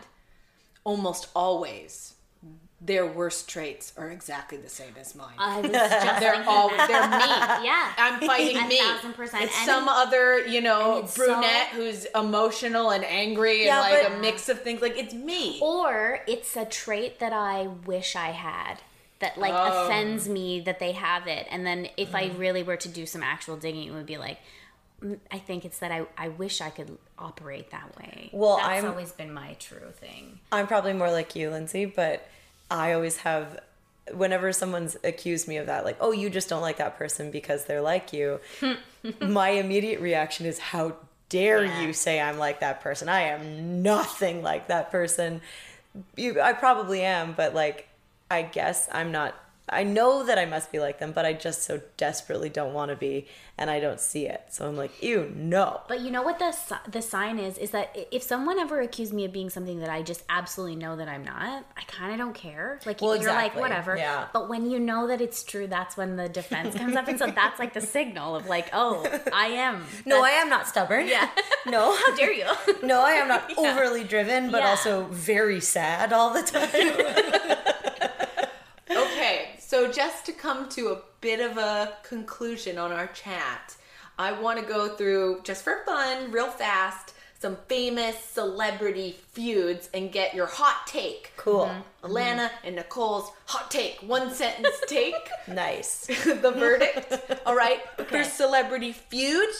[0.85, 2.15] almost always,
[2.81, 5.35] their worst traits are exactly the same as mine.
[5.39, 6.87] I was just they're all they're me.
[6.89, 7.93] yeah.
[7.97, 8.79] I'm fighting A me.
[8.79, 9.45] thousand percent.
[9.45, 14.09] It's And- some other, you know, brunette so- who's emotional and angry Yeah, and like
[14.09, 14.83] but- a mix of things.
[14.83, 15.61] Like it's me.
[15.63, 18.79] or it's a trait that I wish I had
[19.23, 21.47] that like offends me that they have it.
[21.51, 24.39] And then if I really were to do some actual digging, it would be like,
[25.03, 28.29] mm, I think it's that I, I wish I could operate that way.
[28.33, 30.41] Well, that's I'm- always been my true thing.
[30.51, 32.29] I'm probably more like you, Lindsay, but
[32.71, 33.61] I always have
[34.13, 37.65] whenever someone's accused me of that, like, oh, you just don't like that person because
[37.65, 38.41] they're like you,
[39.21, 40.97] my immediate reaction is, how
[41.29, 43.09] dare you say I'm like that person?
[43.09, 45.41] I am nothing like that person.
[46.17, 47.89] You, I probably am, but like,
[48.33, 49.35] I guess I'm not.
[49.69, 52.91] I know that I must be like them, but I just so desperately don't want
[52.91, 54.43] to be, and I don't see it.
[54.51, 55.81] So I'm like, ew, no.
[55.89, 56.53] But you know what the
[56.91, 60.03] the sign is is that if someone ever accused me of being something that I
[60.03, 62.81] just absolutely know that I'm not, I kind of don't care.
[62.85, 63.97] Like Well, you're like whatever.
[63.97, 64.27] Yeah.
[64.33, 67.29] But when you know that it's true, that's when the defense comes up, and so
[67.29, 69.85] that's like the signal of like, oh, I am.
[70.05, 71.07] No, I am not stubborn.
[71.07, 71.29] Yeah.
[71.65, 71.95] No.
[71.97, 72.47] How dare you?
[72.83, 74.71] No, I am not overly driven, but Yeah.
[74.71, 77.92] also very sad all the time.
[79.73, 83.77] Okay, so just to come to a bit of a conclusion on our chat,
[84.19, 90.13] I want to go through, just for fun, real fast, some famous celebrity feuds and
[90.13, 91.33] get your hot take.
[91.37, 91.71] Cool.
[92.05, 95.15] Alana and Nicole's hot take, one sentence take.
[95.49, 96.07] Nice.
[96.25, 97.41] the verdict.
[97.47, 99.51] All right, here's celebrity feud.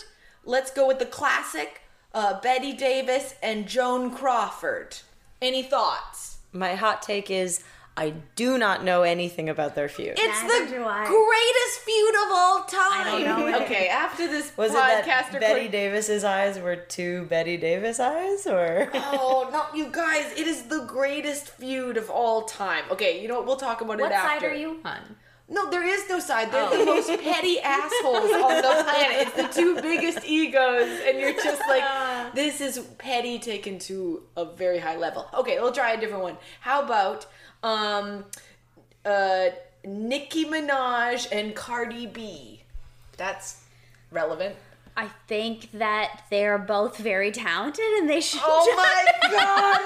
[0.45, 1.83] Let's go with the classic
[2.15, 4.99] uh, Bette Davis and Joan Crawford.
[5.41, 6.39] Any thoughts?
[6.53, 7.65] My hot take is
[7.97, 10.15] I do not know anything about their feud.
[10.19, 13.07] It's Neither the greatest feud of all time.
[13.07, 13.63] I don't know.
[13.65, 18.01] Okay, after this Was it podcast that recording- Bette Davis's eyes were two Bette Davis
[18.01, 20.33] eyes, or Oh no, you guys!
[20.39, 22.85] It is the greatest feud of all time.
[22.91, 23.47] Okay, you know what?
[23.47, 24.29] We'll talk about what it after.
[24.29, 25.17] What side are you on?
[25.49, 26.51] No, there is no side.
[26.51, 26.85] They're the oh.
[26.87, 29.27] most petty assholes on the planet.
[29.27, 31.85] It's the two biggest egos, and you're just like,
[32.35, 35.29] this is petty taken to a very high level.
[35.35, 36.39] Okay, we'll try a different one.
[36.61, 37.27] How about
[37.63, 38.25] um,
[39.05, 39.47] uh,
[39.85, 42.63] Nicki Minaj and Cardi B?
[43.17, 43.63] That's
[44.11, 44.57] relevant.
[44.95, 48.43] I think that they're both very talented, and they should.
[48.45, 49.81] Oh my god,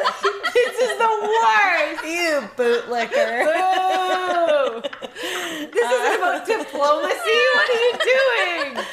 [0.52, 2.04] this is the worst.
[2.06, 3.44] you bootlicker?
[3.46, 4.82] Boo!
[5.72, 7.38] This isn't about diplomacy.
[7.54, 8.84] What are you doing?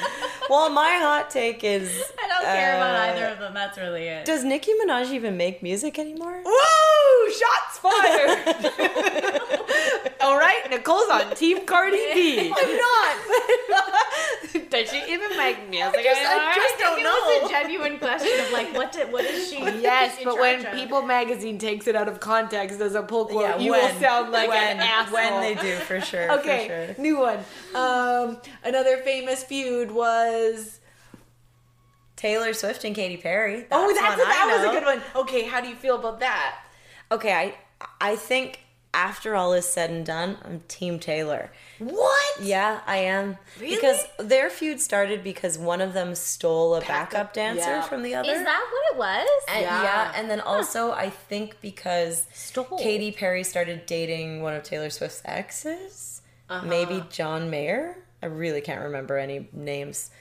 [0.50, 1.90] well, my hot take is
[2.24, 3.54] I don't care about uh, either of them.
[3.56, 4.26] That's really it.
[4.26, 6.44] Does Nicki Minaj even make music anymore?
[6.46, 7.32] Woo!
[7.32, 8.40] Shots fired.
[10.22, 12.40] All right, Nicole's on Team Cardi B.
[12.56, 13.18] I'm not.
[14.70, 16.54] Does she even make music just- I anymore?
[16.56, 17.48] just don't It was know.
[17.48, 19.58] a genuine question of like, what did, what is she?
[19.60, 20.74] Yes, but when of?
[20.74, 24.00] People Magazine takes it out of context as a pull quote, Yeah, you when, will
[24.02, 25.14] sound like when, an asshole.
[25.16, 26.40] when they do for sure.
[26.40, 27.04] Okay, for sure.
[27.04, 27.40] new one.
[27.76, 30.80] Um, another famous feud was.
[32.16, 33.66] Taylor Swift and Katy Perry.
[33.70, 35.24] oh, That's that's one that I was a good one.
[35.24, 36.56] Okay, how do you feel about that?
[37.12, 37.54] Okay, I
[38.02, 38.60] I think
[38.96, 41.52] after all is said and done, I'm Team Taylor.
[41.80, 42.42] What?
[42.42, 43.38] Yeah, I am.
[43.60, 43.76] Really?
[43.76, 47.82] Because their feud started because one of them stole a Backup, dancer yeah.
[47.82, 48.30] from the other.
[48.30, 49.30] Is that what it was?
[49.50, 49.82] And- Yeah.
[49.84, 50.14] yeah.
[50.16, 52.78] and then also I think because Stole.
[52.78, 56.66] Katy Perry started dating one of Taylor Swift's exes, Uh-huh.
[56.66, 57.98] maybe John Mayer.
[58.22, 60.12] I really can't remember any names.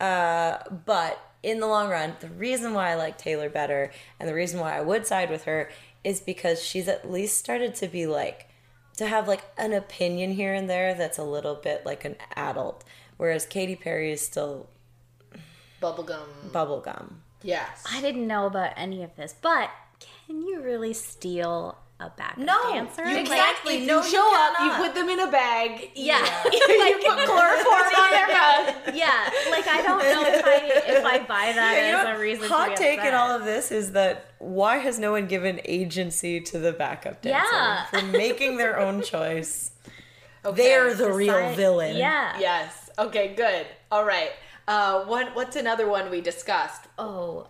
[0.00, 4.34] Uh, but in the long run, the reason why I like Taylor better and the
[4.34, 5.68] reason why I would side with her
[6.04, 8.48] is because she's at least started to be like
[8.96, 12.84] to have like an opinion here and there that's a little bit like an adult,
[13.16, 14.68] whereas Katy Perry is still
[15.80, 16.50] Bubblegum.
[16.52, 17.14] bubblegum.
[17.42, 17.82] Yes.
[17.90, 19.70] I didn't know about any of this, but
[20.26, 23.04] can you really steal a backup No, dancer?
[23.06, 23.64] you Like, can't.
[23.64, 25.90] No, you you show up, you put them in a bag.
[25.94, 26.18] Yeah,
[26.52, 28.94] you put chloroform on their mouth.
[28.94, 29.30] yeah.
[29.50, 32.48] Like I don't know if I if I buy that You as know, a reason.
[32.48, 35.60] hot to be take in all of this is that why has no one given
[35.64, 37.84] agency to the backup dancer Yeah.
[37.86, 39.72] for making their own choice?
[40.44, 40.56] Okay.
[40.62, 41.96] They're the real Decide- villain.
[41.96, 42.38] Yeah.
[42.38, 42.90] Yes.
[42.98, 43.34] Okay.
[43.34, 43.66] Good.
[43.92, 44.30] All right.
[44.66, 46.82] Uh, what What's another one we discussed?
[46.98, 47.46] Oh,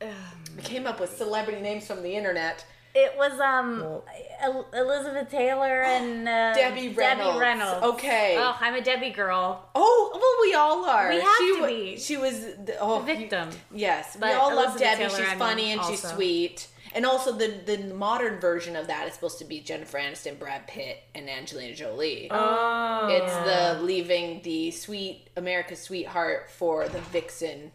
[0.00, 2.64] We came up with celebrity names from the internet.
[2.98, 4.00] It was um
[4.40, 7.28] El- Elizabeth Taylor and uh, Debbie Reynolds.
[7.28, 7.86] Debbie Reynolds.
[7.94, 8.36] Okay.
[8.38, 9.68] Oh, I'm a Debbie girl.
[9.74, 11.10] Oh well, we all are.
[11.10, 11.98] We have she to be.
[11.98, 13.50] She was the oh, The victim.
[13.70, 15.04] you- yes, we But all love Debbie.
[15.04, 16.68] Taylor, she's I mean, funny and she's sweet.
[16.94, 20.66] And also the the modern version of that is supposed to be Jennifer Aniston, Brad
[20.66, 22.28] Pitt, and Angelina Jolie.
[22.30, 23.08] Oh.
[23.10, 23.34] It's
[23.78, 27.70] the leaving the sweet America's sweetheart for the vixen,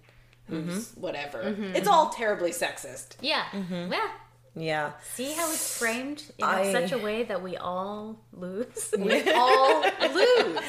[0.48, 1.02] who's Mm-hmm.
[1.02, 1.56] whatever.
[1.76, 3.18] It's all terribly sexist.
[3.22, 3.44] Yeah.
[3.52, 3.94] Mm-hmm.
[3.94, 4.10] Yeah.
[4.56, 4.92] Yeah.
[5.14, 8.94] See how it's framed in I- such a way that we all lose.
[9.00, 10.60] We all lose.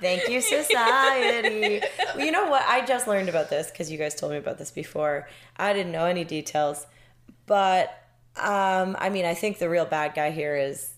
[0.00, 1.82] Thank you, society.
[2.14, 2.62] well, you know what?
[2.68, 5.28] I just learned about this because you guys told me about this before.
[5.56, 6.86] I didn't know any details.
[7.46, 7.88] But,
[8.36, 10.90] um, I mean, I think the real bad guy here is.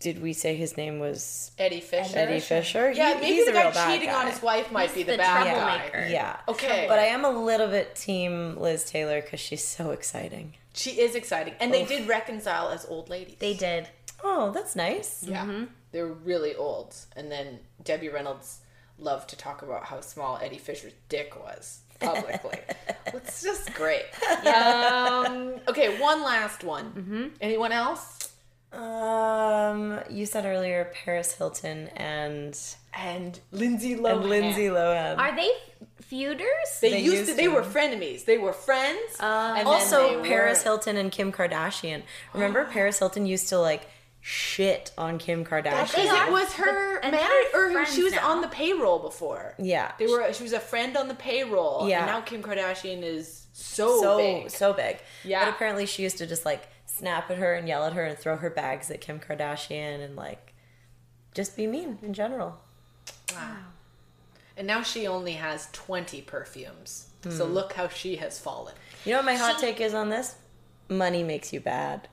[0.00, 2.18] Did we say his name was Eddie Fisher.
[2.18, 2.90] Eddie Fisher?
[2.90, 4.20] Yeah, He- maybe he's the a real guy bad cheating guy.
[4.24, 6.00] on his wife might be the, the bad troublemaker.
[6.06, 6.08] guy.
[6.08, 6.36] Yeah.
[6.48, 6.86] Okay.
[6.88, 10.54] But I am a little bit team Liz Taylor because she's so exciting.
[10.72, 13.36] She is exciting, and they did reconcile as old ladies.
[13.38, 13.88] They did.
[14.22, 15.24] Oh, that's nice.
[15.26, 15.64] Yeah.
[15.92, 16.94] They were really old.
[17.16, 18.58] And then Debbie Reynolds
[18.98, 22.58] loved to talk about how small Eddie Fisher's dick was publicly.
[23.06, 24.04] it's just great.
[24.46, 27.32] Um, okay, one last one.
[27.40, 28.32] Anyone else?
[28.72, 32.56] Um, you said earlier Paris Hilton and
[32.94, 34.12] And Lindsay Lohan.
[34.20, 35.18] and Lindsay Lohan.
[35.18, 35.50] Are they
[36.10, 36.80] feuders?
[36.80, 37.36] They, They used, used to.
[37.36, 37.54] They to.
[37.54, 38.24] were frenemies.
[38.24, 39.16] They were friends.
[39.20, 39.54] Oh.
[39.56, 42.02] and also they Paris were- Hilton and Kim Kardashian.
[42.34, 42.72] Remember oh.
[42.72, 43.86] Paris Hilton used to like
[44.20, 45.86] shit on Kim Kardashian.
[45.86, 48.28] Because it was her and marriage, or friends she was now.
[48.28, 49.54] on the payroll before.
[49.58, 49.92] Yeah.
[49.98, 50.32] They were.
[50.32, 51.88] She was a friend on the payroll.
[51.88, 52.00] Yeah.
[52.00, 54.50] And now Kim Kardashian is so, so big.
[54.50, 54.98] so big.
[55.24, 55.44] Yeah.
[55.44, 58.18] But apparently she used to just like snap at her and yell at her and
[58.18, 60.54] throw her bags at Kim Kardashian and like
[61.34, 62.58] just be mean in general.
[64.60, 67.06] And now she only has twenty perfumes.
[67.30, 67.52] So Hmm.
[67.54, 68.74] look how she has fallen.
[69.06, 70.34] You know what my hot She- take is on this?
[70.90, 72.08] Money makes you bad.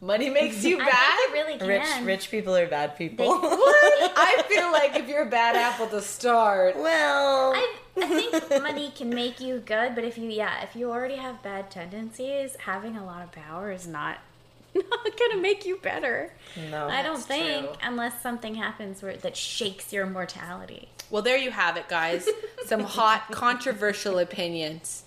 [0.00, 1.16] Money makes you I bad.
[1.18, 1.68] think it really can.
[1.68, 3.26] Rich rich people are bad people.
[3.42, 4.12] What?
[4.16, 8.90] I feel like if you're a bad apple to start, well, I, I think money
[8.96, 12.96] can make you good, but if you yeah, if you already have bad tendencies, having
[12.96, 14.18] a lot of power is not
[14.74, 16.32] not gonna make you better.
[16.70, 16.88] no.
[16.88, 17.76] I don't That's think true.
[17.82, 20.88] unless something happens where that shakes your mortality.
[21.14, 22.28] Well, there you have it, guys.
[22.66, 25.04] Some hot, controversial opinions.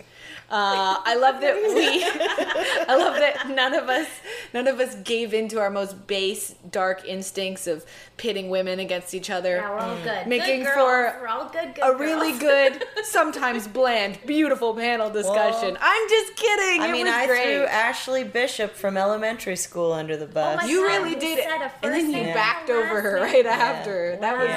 [0.49, 2.01] Uh, I love that we.
[2.87, 4.07] I love that none of us,
[4.53, 7.85] none of us gave in to our most base, dark instincts of
[8.15, 9.57] pitting women against each other.
[9.57, 10.27] Yeah, we're all good.
[10.27, 11.15] Making good for girls.
[11.19, 11.75] we're all good.
[11.75, 15.73] good a really good, sometimes bland, beautiful panel discussion.
[15.73, 16.83] Well, I'm just kidding.
[16.83, 17.43] I it mean, was I great.
[17.43, 20.61] threw Ashley Bishop from elementary school under the bus.
[20.63, 23.15] my you God, really did it, said a and then you name backed over her
[23.19, 23.47] right name.
[23.47, 24.15] after.
[24.21, 24.47] That was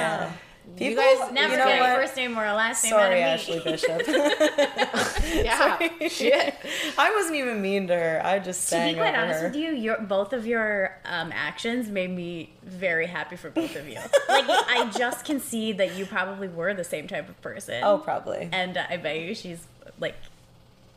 [0.76, 0.88] yeah.
[0.88, 1.32] you guys.
[1.32, 3.54] Never You know get a first name or a last name Sorry, out of me.
[3.54, 4.02] Ashley Bishop.
[5.44, 6.54] yeah, shit.
[6.98, 8.20] I wasn't even mean to her.
[8.24, 9.46] I just To be quite honest her.
[9.48, 13.88] with you, your both of your um, actions made me very happy for both of
[13.88, 13.94] you.
[14.28, 17.82] like I just can see that you probably were the same type of person.
[17.84, 18.48] Oh, probably.
[18.52, 19.66] and uh, I bet you she's
[19.98, 20.16] like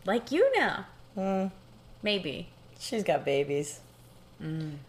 [0.06, 0.86] like you now.
[1.16, 1.48] Hmm.
[2.02, 2.50] Maybe.
[2.80, 3.80] She's got babies.
[4.40, 4.80] You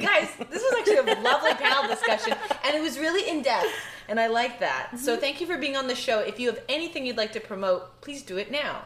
[0.00, 2.34] guys, this was actually a lovely panel discussion,
[2.64, 3.68] and it was really in depth,
[4.10, 4.98] and I like that.
[4.98, 6.18] So thank you for being on the show.
[6.18, 8.82] If you have anything you'd like to promote, please do it now.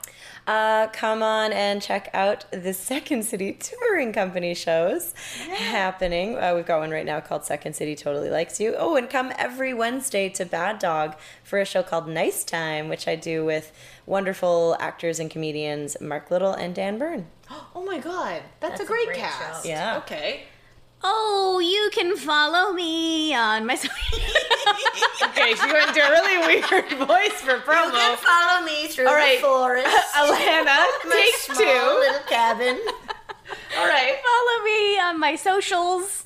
[0.46, 5.14] Uh, come on and check out the Second City Touring Company shows
[5.48, 6.36] happening.
[6.38, 8.74] Uh, we've got one right now called Second City Totally Likes You.
[8.76, 13.08] Oh, and come every Wednesday to Bad Dog for a show called Nice Time, which
[13.08, 13.72] I do with
[14.04, 17.24] wonderful actors and comedians Mark Little and Dan Beirne.
[17.76, 19.62] Oh my god, that's, That's a a great, great cast.
[19.64, 19.68] show.
[19.68, 19.98] Yeah.
[19.98, 20.44] Okay.
[21.06, 23.74] Oh, you can follow me on my
[25.22, 27.86] Okay, she went into a really weird voice for promo.
[27.86, 29.38] You can follow me through All right.
[29.40, 29.86] forest.
[30.16, 31.62] Alana, take two.
[31.62, 32.78] Little cabin.
[33.78, 34.16] All right.
[34.24, 36.23] follow me on my socials.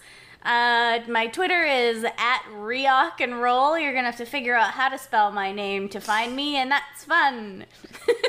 [0.48, 3.78] Uh, my Twitter is at Reock and Roll.
[3.78, 6.70] You're gonna have to figure out how to spell my name to find me, and
[6.70, 7.66] that's fun.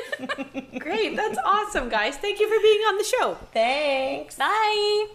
[0.78, 1.16] Great.
[1.16, 2.18] That's awesome, guys.
[2.18, 3.38] Thank you for being on the show.
[3.54, 4.36] Thanks.
[4.36, 5.06] Bye.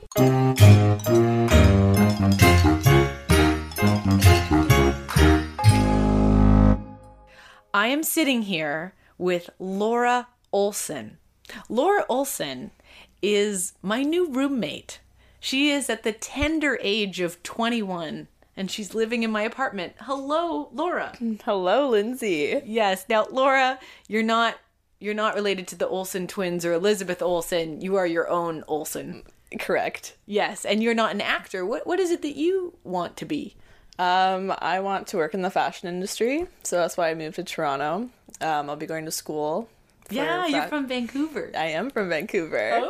[7.71, 11.19] I am sitting here with Laura Olson.
[11.69, 12.71] Laura Olson
[13.21, 15.01] is my new roommate.
[15.45, 18.27] She is at the tender age of 21
[18.57, 19.93] and she's living in my apartment.
[19.99, 21.15] Hello, Laura.
[21.43, 22.59] Hello, Lindsay.
[22.65, 23.05] Yes.
[23.07, 23.77] Now, Laura,
[24.07, 24.55] you're not
[24.99, 27.79] you're not related to the Olsen twins or Elizabeth Olsen.
[27.79, 29.21] You are your own Olsen.
[29.59, 30.15] Correct.
[30.25, 31.63] Yes, and you're not an actor.
[31.63, 33.55] What what is it that you want to be?
[33.99, 37.43] Um, I want to work in the fashion industry, so that's why I moved to
[37.43, 38.09] Toronto.
[38.41, 39.69] Um, I'll be going to school.
[40.09, 41.51] yeah, you're from Vancouver.
[41.55, 42.81] I am from Vancouver.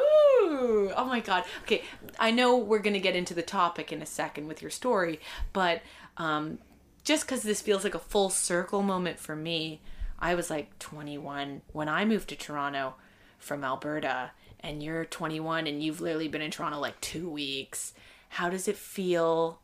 [0.45, 1.43] Ooh, oh my god.
[1.64, 1.84] Okay,
[2.20, 5.20] I know we're going to get into the topic in a second with your story,
[5.53, 5.82] but
[6.18, 6.59] um,
[7.03, 9.82] just because this feels like a full circle moment for me,
[10.20, 12.95] I was like 21 when I moved to Toronto
[13.38, 17.93] from Alberta, and you're 21 and you've literally been in Toronto like two weeks.
[18.30, 19.59] How does it feel?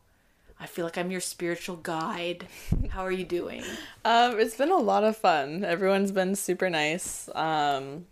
[0.60, 2.46] I feel like I'm your spiritual guide.
[2.90, 3.64] How are you doing?
[4.04, 5.64] Um, it's been a lot of fun.
[5.64, 7.28] Everyone's been super nice.
[7.34, 8.06] Um,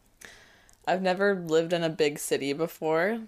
[0.86, 3.20] I've never lived in a big city before.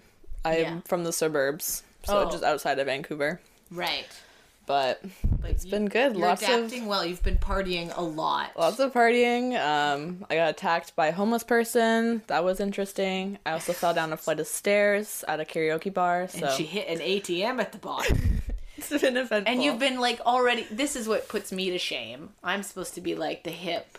[0.45, 0.79] I'm Yeah.
[0.85, 2.31] from the suburbs, so Oh.
[2.31, 3.39] just outside of Vancouver.
[3.71, 4.05] Right.
[4.65, 5.01] But
[5.43, 6.15] it's been good.
[6.15, 7.05] You're lots adapting of well.
[7.05, 8.51] You've been partying a lot.
[8.55, 9.59] lots of partying.
[9.61, 12.21] Um, I got attacked by a homeless person.
[12.27, 13.39] That was interesting.
[13.45, 16.29] I also fell down a flight of stairs at a karaoke bar.
[16.29, 18.41] So And she hit an ATM at the bottom.
[18.77, 19.51] it's been eventful.
[19.51, 20.65] And you've been like already.
[20.71, 22.29] This is what puts me to shame.
[22.41, 23.97] I'm supposed to be like the hip,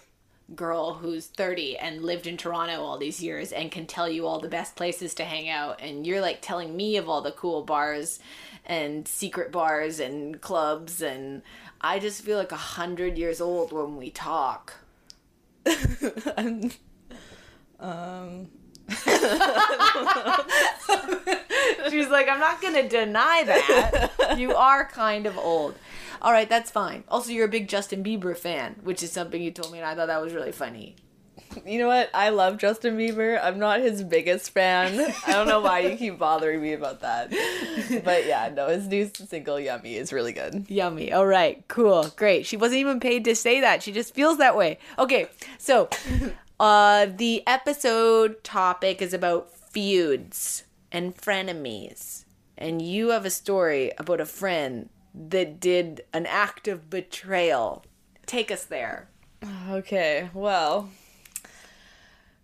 [0.55, 4.41] girl who's 30 and lived in Toronto all these years and can tell you all
[4.41, 7.63] the best places to hang out and you're like telling me of all the cool
[7.63, 8.19] bars
[8.67, 11.43] and secret bars and clubs and
[11.81, 14.75] I just feel like a hundred years old when we talk.
[15.67, 16.71] um,
[21.91, 24.39] She's like, I'm not gonna deny that.
[24.39, 25.75] You are kind of old.
[26.25, 27.05] All right, that's fine.
[27.09, 29.95] Also, you're a big Justin Bieber fan, which is something you told me, and I
[29.95, 30.97] thought that was really funny.
[31.67, 32.09] you know what?
[32.15, 33.39] I love Justin Bieber.
[33.45, 35.13] I'm not his biggest fan.
[35.27, 37.29] I don't know why you keep bothering me about that.
[38.03, 40.65] But yeah, no, his new single "Yummy" is really good.
[40.71, 41.13] Yummy.
[41.13, 42.47] All right, cool, great.
[42.47, 43.83] She wasn't even paid to say that.
[43.83, 44.79] She just feels that way.
[44.99, 45.27] Okay,
[45.59, 45.91] so
[46.59, 52.25] uh, the episode topic is about feuds and frenemies,
[52.57, 57.85] and you have a story about a friend that did an act of betrayal.
[58.27, 59.09] Take us there.
[59.71, 60.89] Okay, well,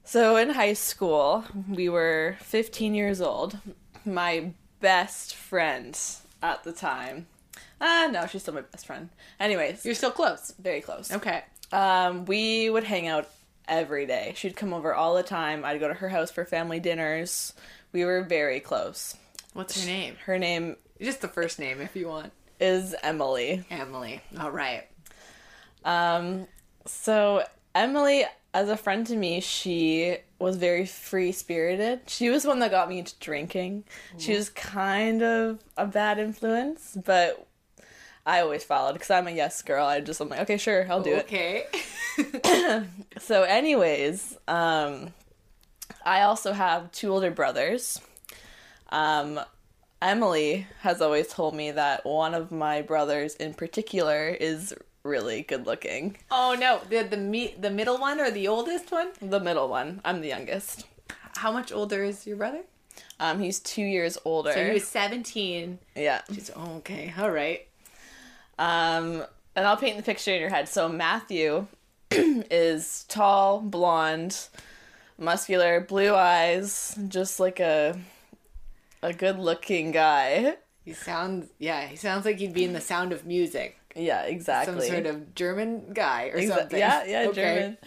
[0.05, 3.59] so in high school, we were 15 years old.
[4.05, 5.99] My best friend
[6.43, 7.27] at the time.
[7.81, 9.09] Ah, no, she's still my best friend.
[9.39, 10.53] Anyways, You're still close.
[10.61, 11.13] very close.
[11.13, 11.43] Okay.
[11.73, 13.29] Um, we would hang out
[13.69, 14.33] every day.
[14.37, 15.65] She'd come over all the time.
[15.65, 17.55] I'd go to her house for family dinners.
[17.93, 19.17] We were very close.
[19.55, 20.17] What's her name?
[20.27, 22.33] Her name Just the first name, if you want.
[22.61, 23.65] Is Emily.
[23.71, 24.21] Emily.
[24.39, 24.85] All right.
[25.85, 26.47] Um,
[26.87, 27.45] so
[27.75, 32.01] Emily, as a friend to me, she was very free spirited.
[32.07, 33.85] She was one that got me into drinking.
[34.19, 37.47] She was kind of a bad influence, but
[38.27, 39.87] I always followed because I'm a yes girl.
[39.87, 41.25] I just I'm like, okay, sure, I'll do it.
[41.25, 41.65] Okay.
[43.19, 45.15] So, anyways, um,
[46.05, 47.99] I also have two older brothers.
[48.91, 49.41] Um,
[50.03, 55.67] Emily has always told me that one of my brothers in particular is really good
[55.67, 56.17] looking.
[56.31, 59.09] oh no, the the me- the middle one or the oldest one?
[59.21, 60.01] The middle one.
[60.05, 60.87] I'm the youngest.
[61.37, 62.63] How much older is your brother?
[63.19, 64.53] Um, he's two years older.
[64.53, 65.79] So he was 17.
[65.95, 66.23] yeah.
[66.33, 67.13] She's oh, okay.
[67.19, 67.67] All right.
[68.59, 69.25] Um,
[69.55, 70.69] and I'll paint the picture in your head.
[70.69, 71.67] So Matthew
[72.11, 74.49] is tall, blonde,
[75.19, 77.99] muscular, blue eyes, just like a
[79.03, 80.57] a good-looking guy.
[80.85, 83.79] He sounds yeah, he sounds like he'd be in the sound of music.
[83.95, 84.87] Yeah, exactly.
[84.87, 86.79] Some sort of German guy or Exa- something.
[86.79, 87.33] Yeah, yeah, Okay.
[87.35, 87.79] German.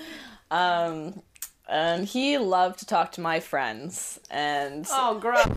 [0.52, 1.22] Um,
[1.68, 5.48] and he loved to talk to my friends, and Oh, gross.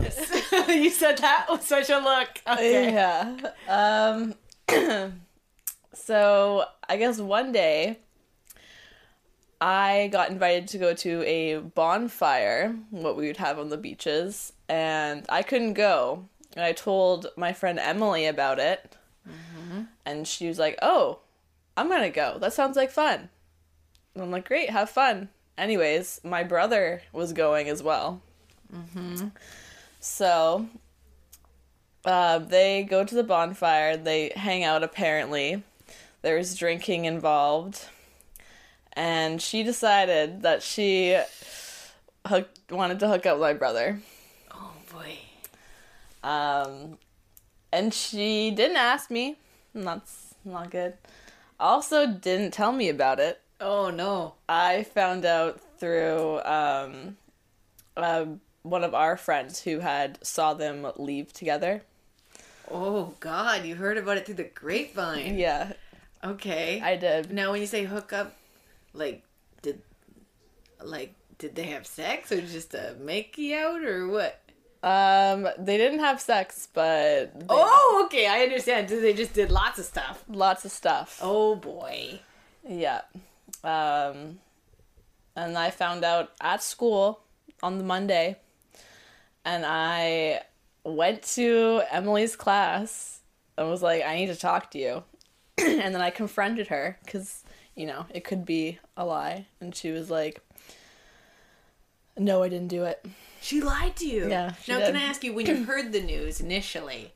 [0.69, 2.29] you said that with such a look.
[2.47, 2.93] Okay.
[2.93, 3.35] yeah.
[3.67, 4.33] Um,
[5.93, 7.99] so I guess one day
[9.59, 14.53] I got invited to go to a bonfire, what we would have on the beaches,
[14.69, 16.25] and I couldn't go.
[16.55, 18.95] And I told my friend Emily about it,
[20.05, 21.19] and she was like, "Oh,
[21.75, 22.37] I'm gonna go.
[22.39, 23.29] That sounds like fun."
[24.13, 28.21] And I'm like, "Great, have fun." Anyways, my brother was going as well.
[29.99, 30.67] So
[32.05, 33.97] uh, they go to the bonfire.
[33.97, 34.83] They hang out.
[34.83, 35.63] Apparently,
[36.21, 37.85] there's drinking involved,
[38.93, 41.19] and she decided that she
[42.25, 43.99] hooked, wanted to hook up with my brother.
[46.27, 46.97] Um,
[47.71, 49.37] and she didn't ask me.
[49.73, 50.93] and That's not good.
[51.59, 53.41] Also, didn't tell me about it.
[53.59, 54.35] Oh no.
[54.47, 57.17] I found out through um,
[57.95, 58.25] uh,
[58.63, 61.81] one of our friends who had saw them leave together.
[62.69, 65.37] Oh god, you heard about it through the grapevine.
[65.37, 65.73] Yeah,
[66.23, 66.81] Okay.
[66.83, 67.31] I did.
[67.31, 68.35] now when you say hook up,
[68.93, 69.23] like
[69.61, 69.81] did
[70.83, 74.39] like did they have sex or just a makey out or what?
[74.87, 78.87] Um, they didn't have sex, but they- Oh, okay, I understand.
[78.89, 80.23] They just did lots of stuff.
[80.29, 81.19] lots of stuff.
[81.21, 82.19] Oh boy.
[82.67, 83.01] Yeah.
[83.63, 84.39] Um,
[85.35, 87.19] and I found out at school
[87.61, 88.37] on the Monday,
[89.43, 90.41] and I
[90.83, 93.19] went to Emily's class
[93.57, 95.03] and was like, I need to talk to you.
[95.57, 97.43] and then I confronted her because,
[97.75, 99.47] you know, it could be a lie.
[99.59, 100.41] And she was like,
[102.17, 103.05] No, I didn't do it.
[103.47, 104.27] She lied to you.
[104.29, 104.87] Yeah, Now, did.
[104.87, 107.13] can I ask you, when you heard the news initially,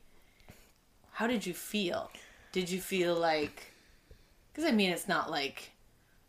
[1.12, 2.10] how did you feel?
[2.52, 3.74] Did you feel like?
[4.50, 5.72] Because I mean, it's not like.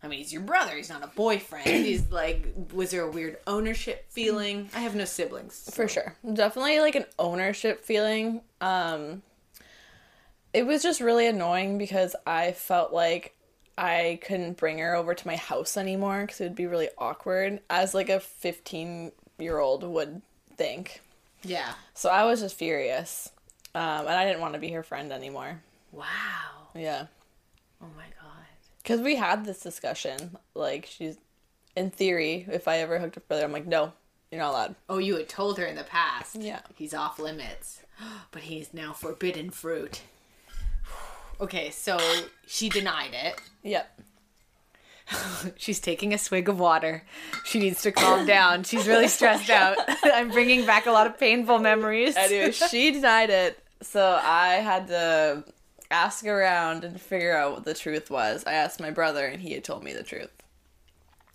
[0.04, 0.76] I mean, he's your brother.
[0.76, 1.66] He's not a boyfriend.
[1.86, 4.70] He's like, was there a weird ownership feeling?
[4.76, 5.70] I have no siblings.
[5.74, 6.18] For sure.
[6.34, 8.42] Definitely like an ownership feeling.
[8.60, 9.22] Um
[10.52, 13.34] it was just really annoying because I felt like
[13.78, 17.62] I couldn't bring her over to my house anymore cuz it would be really awkward
[17.70, 18.20] as like a
[19.38, 20.22] 15-year-old would
[20.56, 21.02] think.
[21.44, 21.74] Yeah.
[21.94, 23.32] So I was just furious.
[23.76, 25.62] Um and I didn't want to be her friend anymore.
[25.92, 26.70] Wow.
[26.76, 27.08] Yeah.
[27.82, 28.46] Oh my god.
[28.82, 30.38] Because we had this discussion.
[30.54, 31.18] Like, she's,
[31.76, 33.94] in theory, if I ever hooked up with her, I'm like, no,
[34.30, 34.76] you're not allowed.
[34.90, 36.36] Oh, you had told her in the past.
[36.36, 36.60] Yeah.
[36.76, 37.82] He's off limits.
[38.32, 40.02] But he's now forbidden fruit.
[41.42, 41.98] Okay, so
[42.46, 43.42] she denied it.
[43.64, 44.02] Yep.
[45.58, 47.04] She's taking a swig of water.
[47.44, 48.64] She needs to calm down.
[48.64, 49.78] She's really stressed out.
[50.04, 52.16] I'm bringing back a lot of painful memories.
[52.16, 55.44] Anyway, she denied it, so I had to
[55.92, 58.44] ask around and figure out what the truth was.
[58.46, 60.32] I asked my brother, and he had told me the truth.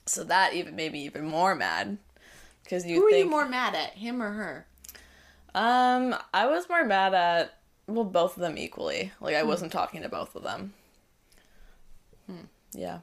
[0.07, 1.99] So that even made me even more mad.
[2.64, 4.66] Because you Who are think, you more mad at, him or her?
[5.55, 7.55] Um, I was more mad at
[7.87, 9.12] well both of them equally.
[9.21, 10.75] Like I wasn't talking to both of them.
[12.75, 12.99] Yeah.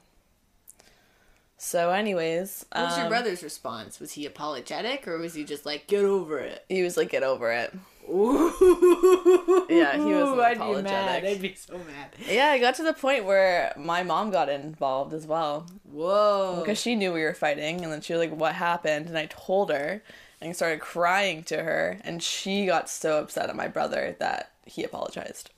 [1.58, 4.00] So, anyways, What was your um, brother's response?
[4.00, 6.66] Was he apologetic or was he just like, get over it?
[6.70, 7.74] He was like, "Get over it."
[8.10, 9.66] Ooh.
[9.70, 10.84] Yeah, he was I'd be apologetic.
[10.84, 11.26] mad.
[11.26, 12.10] I'd be so mad.
[12.30, 16.60] Yeah, I got to the point where my mom got involved as well Whoa.
[16.60, 19.26] because she knew we were fighting, and then she was like, "What happened?" And I
[19.28, 20.04] told her,
[20.42, 24.52] and I started crying to her, and she got so upset at my brother that
[24.66, 25.50] he apologized.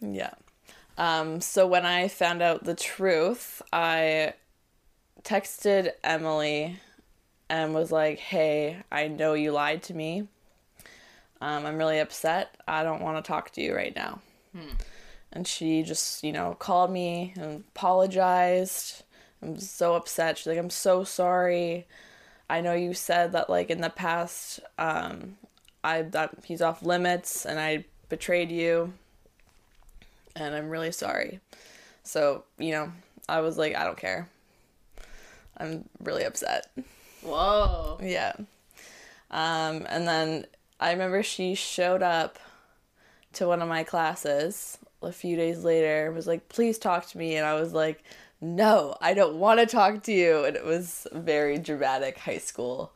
[0.00, 0.34] Yeah.
[0.98, 4.34] Um, so when I found out the truth, I
[5.22, 6.78] texted Emily
[7.48, 10.28] and was like, "Hey, I know you lied to me.
[11.40, 12.56] Um, I'm really upset.
[12.66, 14.20] I don't want to talk to you right now."
[15.32, 19.02] And she just, you know, called me and apologized.
[19.42, 20.38] I'm so upset.
[20.38, 21.86] She's like, "I'm so sorry.
[22.48, 25.36] I know you said that like in the past, um,
[25.84, 28.94] I that he's off limits and I betrayed you."
[30.36, 31.40] And I'm really sorry.
[32.04, 32.92] So, you know,
[33.28, 34.28] I was like, I don't care.
[35.56, 36.70] I'm really upset.
[37.22, 37.98] Whoa.
[38.02, 38.34] Yeah.
[39.30, 40.46] Um, and then
[40.78, 42.38] I remember she showed up
[43.32, 47.18] to one of my classes a few days later, and was like, please talk to
[47.18, 47.36] me.
[47.36, 48.02] And I was like,
[48.40, 50.44] no, I don't want to talk to you.
[50.44, 52.92] And it was very dramatic high school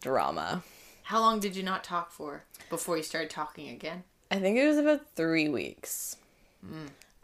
[0.00, 0.62] drama.
[1.04, 4.04] How long did you not talk for before you started talking again?
[4.30, 6.16] I think it was about three weeks.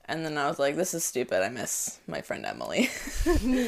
[0.06, 1.42] And then I was like, this is stupid.
[1.42, 2.90] I miss my friend Emily.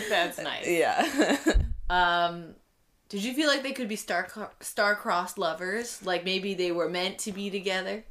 [0.09, 0.67] That's nice.
[0.69, 1.37] yeah.
[1.91, 2.55] Um,
[3.11, 4.27] did you feel like they could be star
[4.61, 6.01] star-crossed lovers?
[6.05, 8.05] Like maybe they were meant to be together?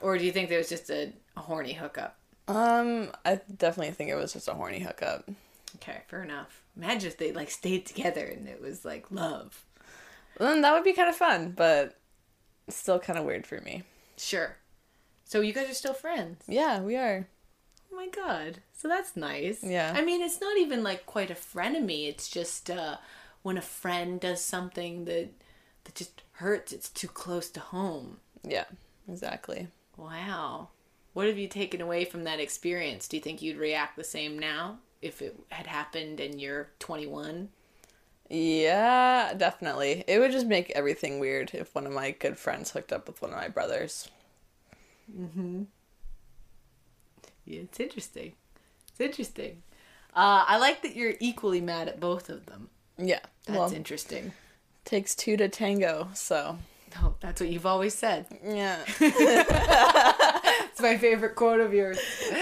[0.00, 2.16] Or do you think there was just a, a horny hookup?
[2.46, 5.28] um, I definitely think it was just a horny hookup.
[5.76, 6.62] Okay, fair enough.
[6.76, 9.64] Imagine if they like stayed together and it was like love.
[10.38, 11.96] Well, then that would be kind of fun, but
[12.68, 13.82] still kind of weird for me.
[14.16, 14.56] Sure.
[15.28, 16.42] So you guys are still friends.
[16.48, 17.28] Yeah, we are.
[17.92, 18.62] Oh my god.
[18.72, 19.62] So that's nice.
[19.62, 19.92] Yeah.
[19.94, 22.08] I mean, it's not even like quite a frenemy.
[22.08, 22.96] It's just uh
[23.42, 25.28] when a friend does something that
[25.84, 28.20] that just hurts, it's too close to home.
[28.42, 28.64] Yeah,
[29.06, 29.68] exactly.
[29.98, 30.68] Wow.
[31.12, 33.06] What have you taken away from that experience?
[33.06, 37.50] Do you think you'd react the same now if it had happened and you're 21?
[38.30, 40.04] Yeah, definitely.
[40.06, 43.20] It would just make everything weird if one of my good friends hooked up with
[43.20, 44.08] one of my brothers.
[47.44, 48.32] Yeah, it's interesting.
[48.88, 49.62] It's interesting.
[50.14, 52.68] Uh, I like that you're equally mad at both of them.
[52.98, 53.20] Yeah.
[53.46, 54.32] That's well, interesting.
[54.84, 56.58] takes two to tango, so.
[56.96, 58.26] Oh, that's what you've always said.
[58.44, 58.78] Yeah.
[60.78, 61.98] It's my favorite quote of yours.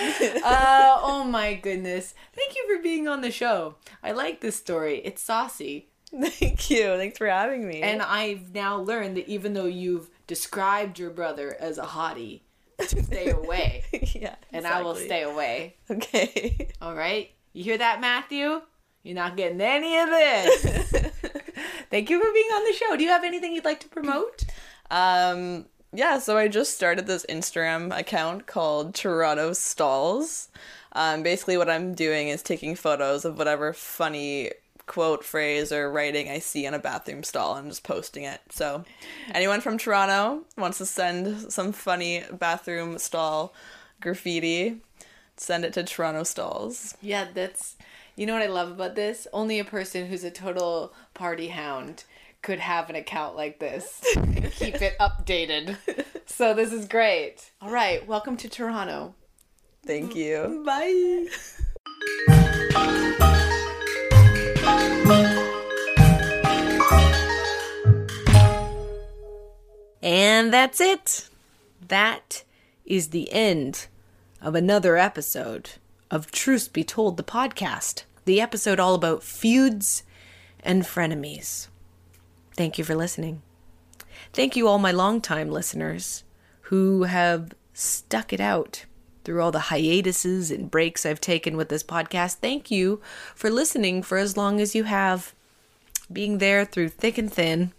[0.44, 2.12] uh, oh my goodness.
[2.34, 3.76] Thank you for being on the show.
[4.02, 4.98] I like this story.
[5.06, 5.88] It's saucy.
[6.10, 6.98] Thank you.
[6.98, 7.80] Thanks for having me.
[7.80, 12.42] And I've now learned that even though you've described your brother as a hottie,
[12.78, 13.84] to stay away.
[14.14, 14.36] yeah.
[14.52, 15.76] And I will stay away.
[15.90, 16.68] Okay.
[16.80, 17.30] All right?
[17.52, 18.60] You hear that, Matthew?
[19.02, 20.90] You're not getting any of this.
[21.90, 22.96] Thank you for being on the show.
[22.96, 24.44] Do you have anything you'd like to promote?
[24.90, 30.48] Um, yeah, so I just started this Instagram account called Toronto Stalls.
[30.92, 34.50] Um, basically, what I'm doing is taking photos of whatever funny
[34.86, 38.40] quote, phrase, or writing I see in a bathroom stall and just posting it.
[38.50, 38.84] So,
[39.32, 43.52] anyone from Toronto wants to send some funny bathroom stall
[44.00, 44.80] graffiti,
[45.36, 46.94] send it to Toronto Stalls.
[47.00, 47.76] Yeah, that's.
[48.14, 49.26] You know what I love about this?
[49.30, 52.04] Only a person who's a total party hound
[52.40, 55.76] could have an account like this and keep it updated.
[56.24, 57.50] So this is great.
[57.60, 59.14] All right, welcome to Toronto.
[59.84, 60.64] Thank you.
[60.64, 61.26] Bye.
[70.06, 71.28] And that's it.
[71.88, 72.44] That
[72.84, 73.88] is the end
[74.40, 75.70] of another episode
[76.12, 78.04] of Truth Be Told, the podcast.
[78.24, 80.04] The episode all about feuds
[80.60, 81.66] and frenemies.
[82.54, 83.42] Thank you for listening.
[84.32, 86.22] Thank you, all my longtime listeners
[86.62, 88.84] who have stuck it out
[89.24, 92.36] through all the hiatuses and breaks I've taken with this podcast.
[92.36, 93.00] Thank you
[93.34, 95.34] for listening for as long as you have,
[96.12, 97.72] being there through thick and thin.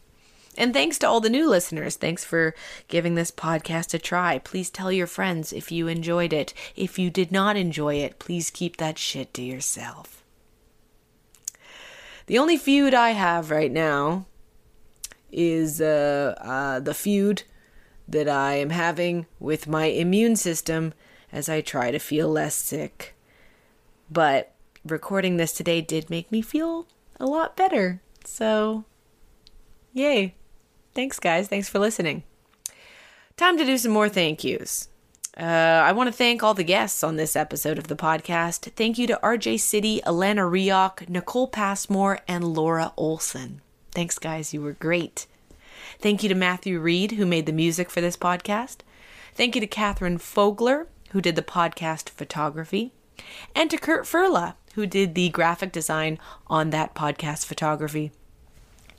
[0.58, 1.96] And thanks to all the new listeners.
[1.96, 2.56] Thanks for
[2.88, 4.40] giving this podcast a try.
[4.40, 6.54] Please tell your friends if you enjoyed it.
[6.76, 10.24] If you did not enjoy it, please keep that shit to yourself.
[12.26, 14.26] The only feud I have right now
[15.32, 17.44] is uh, uh, the feud
[18.08, 20.94] that I am having with my immune system
[21.32, 23.16] as I try to feel less sick.
[24.10, 24.54] But
[24.84, 26.88] recording this today did make me feel
[27.20, 28.02] a lot better.
[28.24, 28.86] So,
[29.94, 30.37] yay.
[30.98, 31.48] Thanks, guys.
[31.48, 32.24] Thanks for listening.
[33.36, 34.90] Time to do some more thank yous.
[35.40, 38.72] Uh, I want to thank all the guests on this episode of the podcast.
[38.72, 43.62] Thank you to RJ City, Alana Riach, Nicole Passmore, and Laura Olson.
[43.92, 44.56] Thanks, guys.
[44.56, 45.28] You were great.
[46.00, 48.78] Thank you to Matthew Reed, who made the music for this podcast.
[49.36, 52.92] Thank you to Catherine Fogler, who did the podcast photography.
[53.54, 56.18] And to Kurt Furla, who did the graphic design
[56.48, 58.12] on that podcast photography.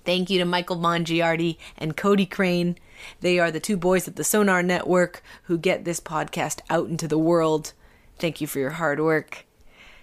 [0.09, 2.79] Thank you to Michael Mongiardi and Cody Crane.
[3.21, 7.07] They are the two boys at the Sonar Network who get this podcast out into
[7.07, 7.75] the world.
[8.19, 9.45] Thank you for your hard work.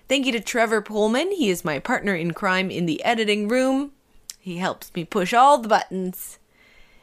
[0.07, 1.31] Thank you to Trevor Pullman.
[1.31, 3.93] He is my partner in crime in the editing room.
[4.37, 6.37] He helps me push all the buttons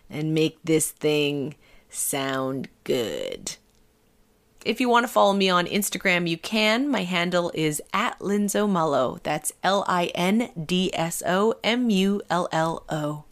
[0.09, 1.57] and make this thing
[1.91, 3.57] sound good.
[4.65, 6.89] If you want to follow me on Instagram, you can.
[6.89, 9.23] My handle is at Linzo.
[9.23, 13.25] That's L I N D S O M U L L O.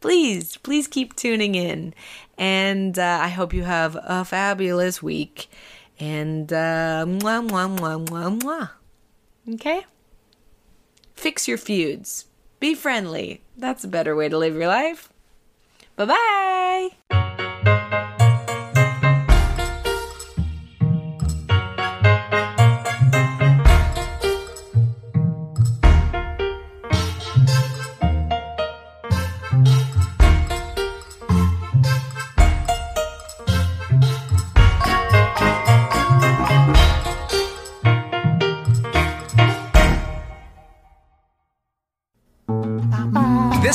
[0.00, 1.94] Please, please keep tuning in.
[2.38, 5.48] And uh, I hope you have a fabulous week.
[5.98, 8.70] And uh, mwah, mwah, mwah, mwah, mwah.
[9.54, 9.86] Okay?
[11.14, 12.26] Fix your feuds.
[12.60, 13.42] Be friendly.
[13.56, 15.08] That's a better way to live your life.
[15.96, 17.45] Bye bye.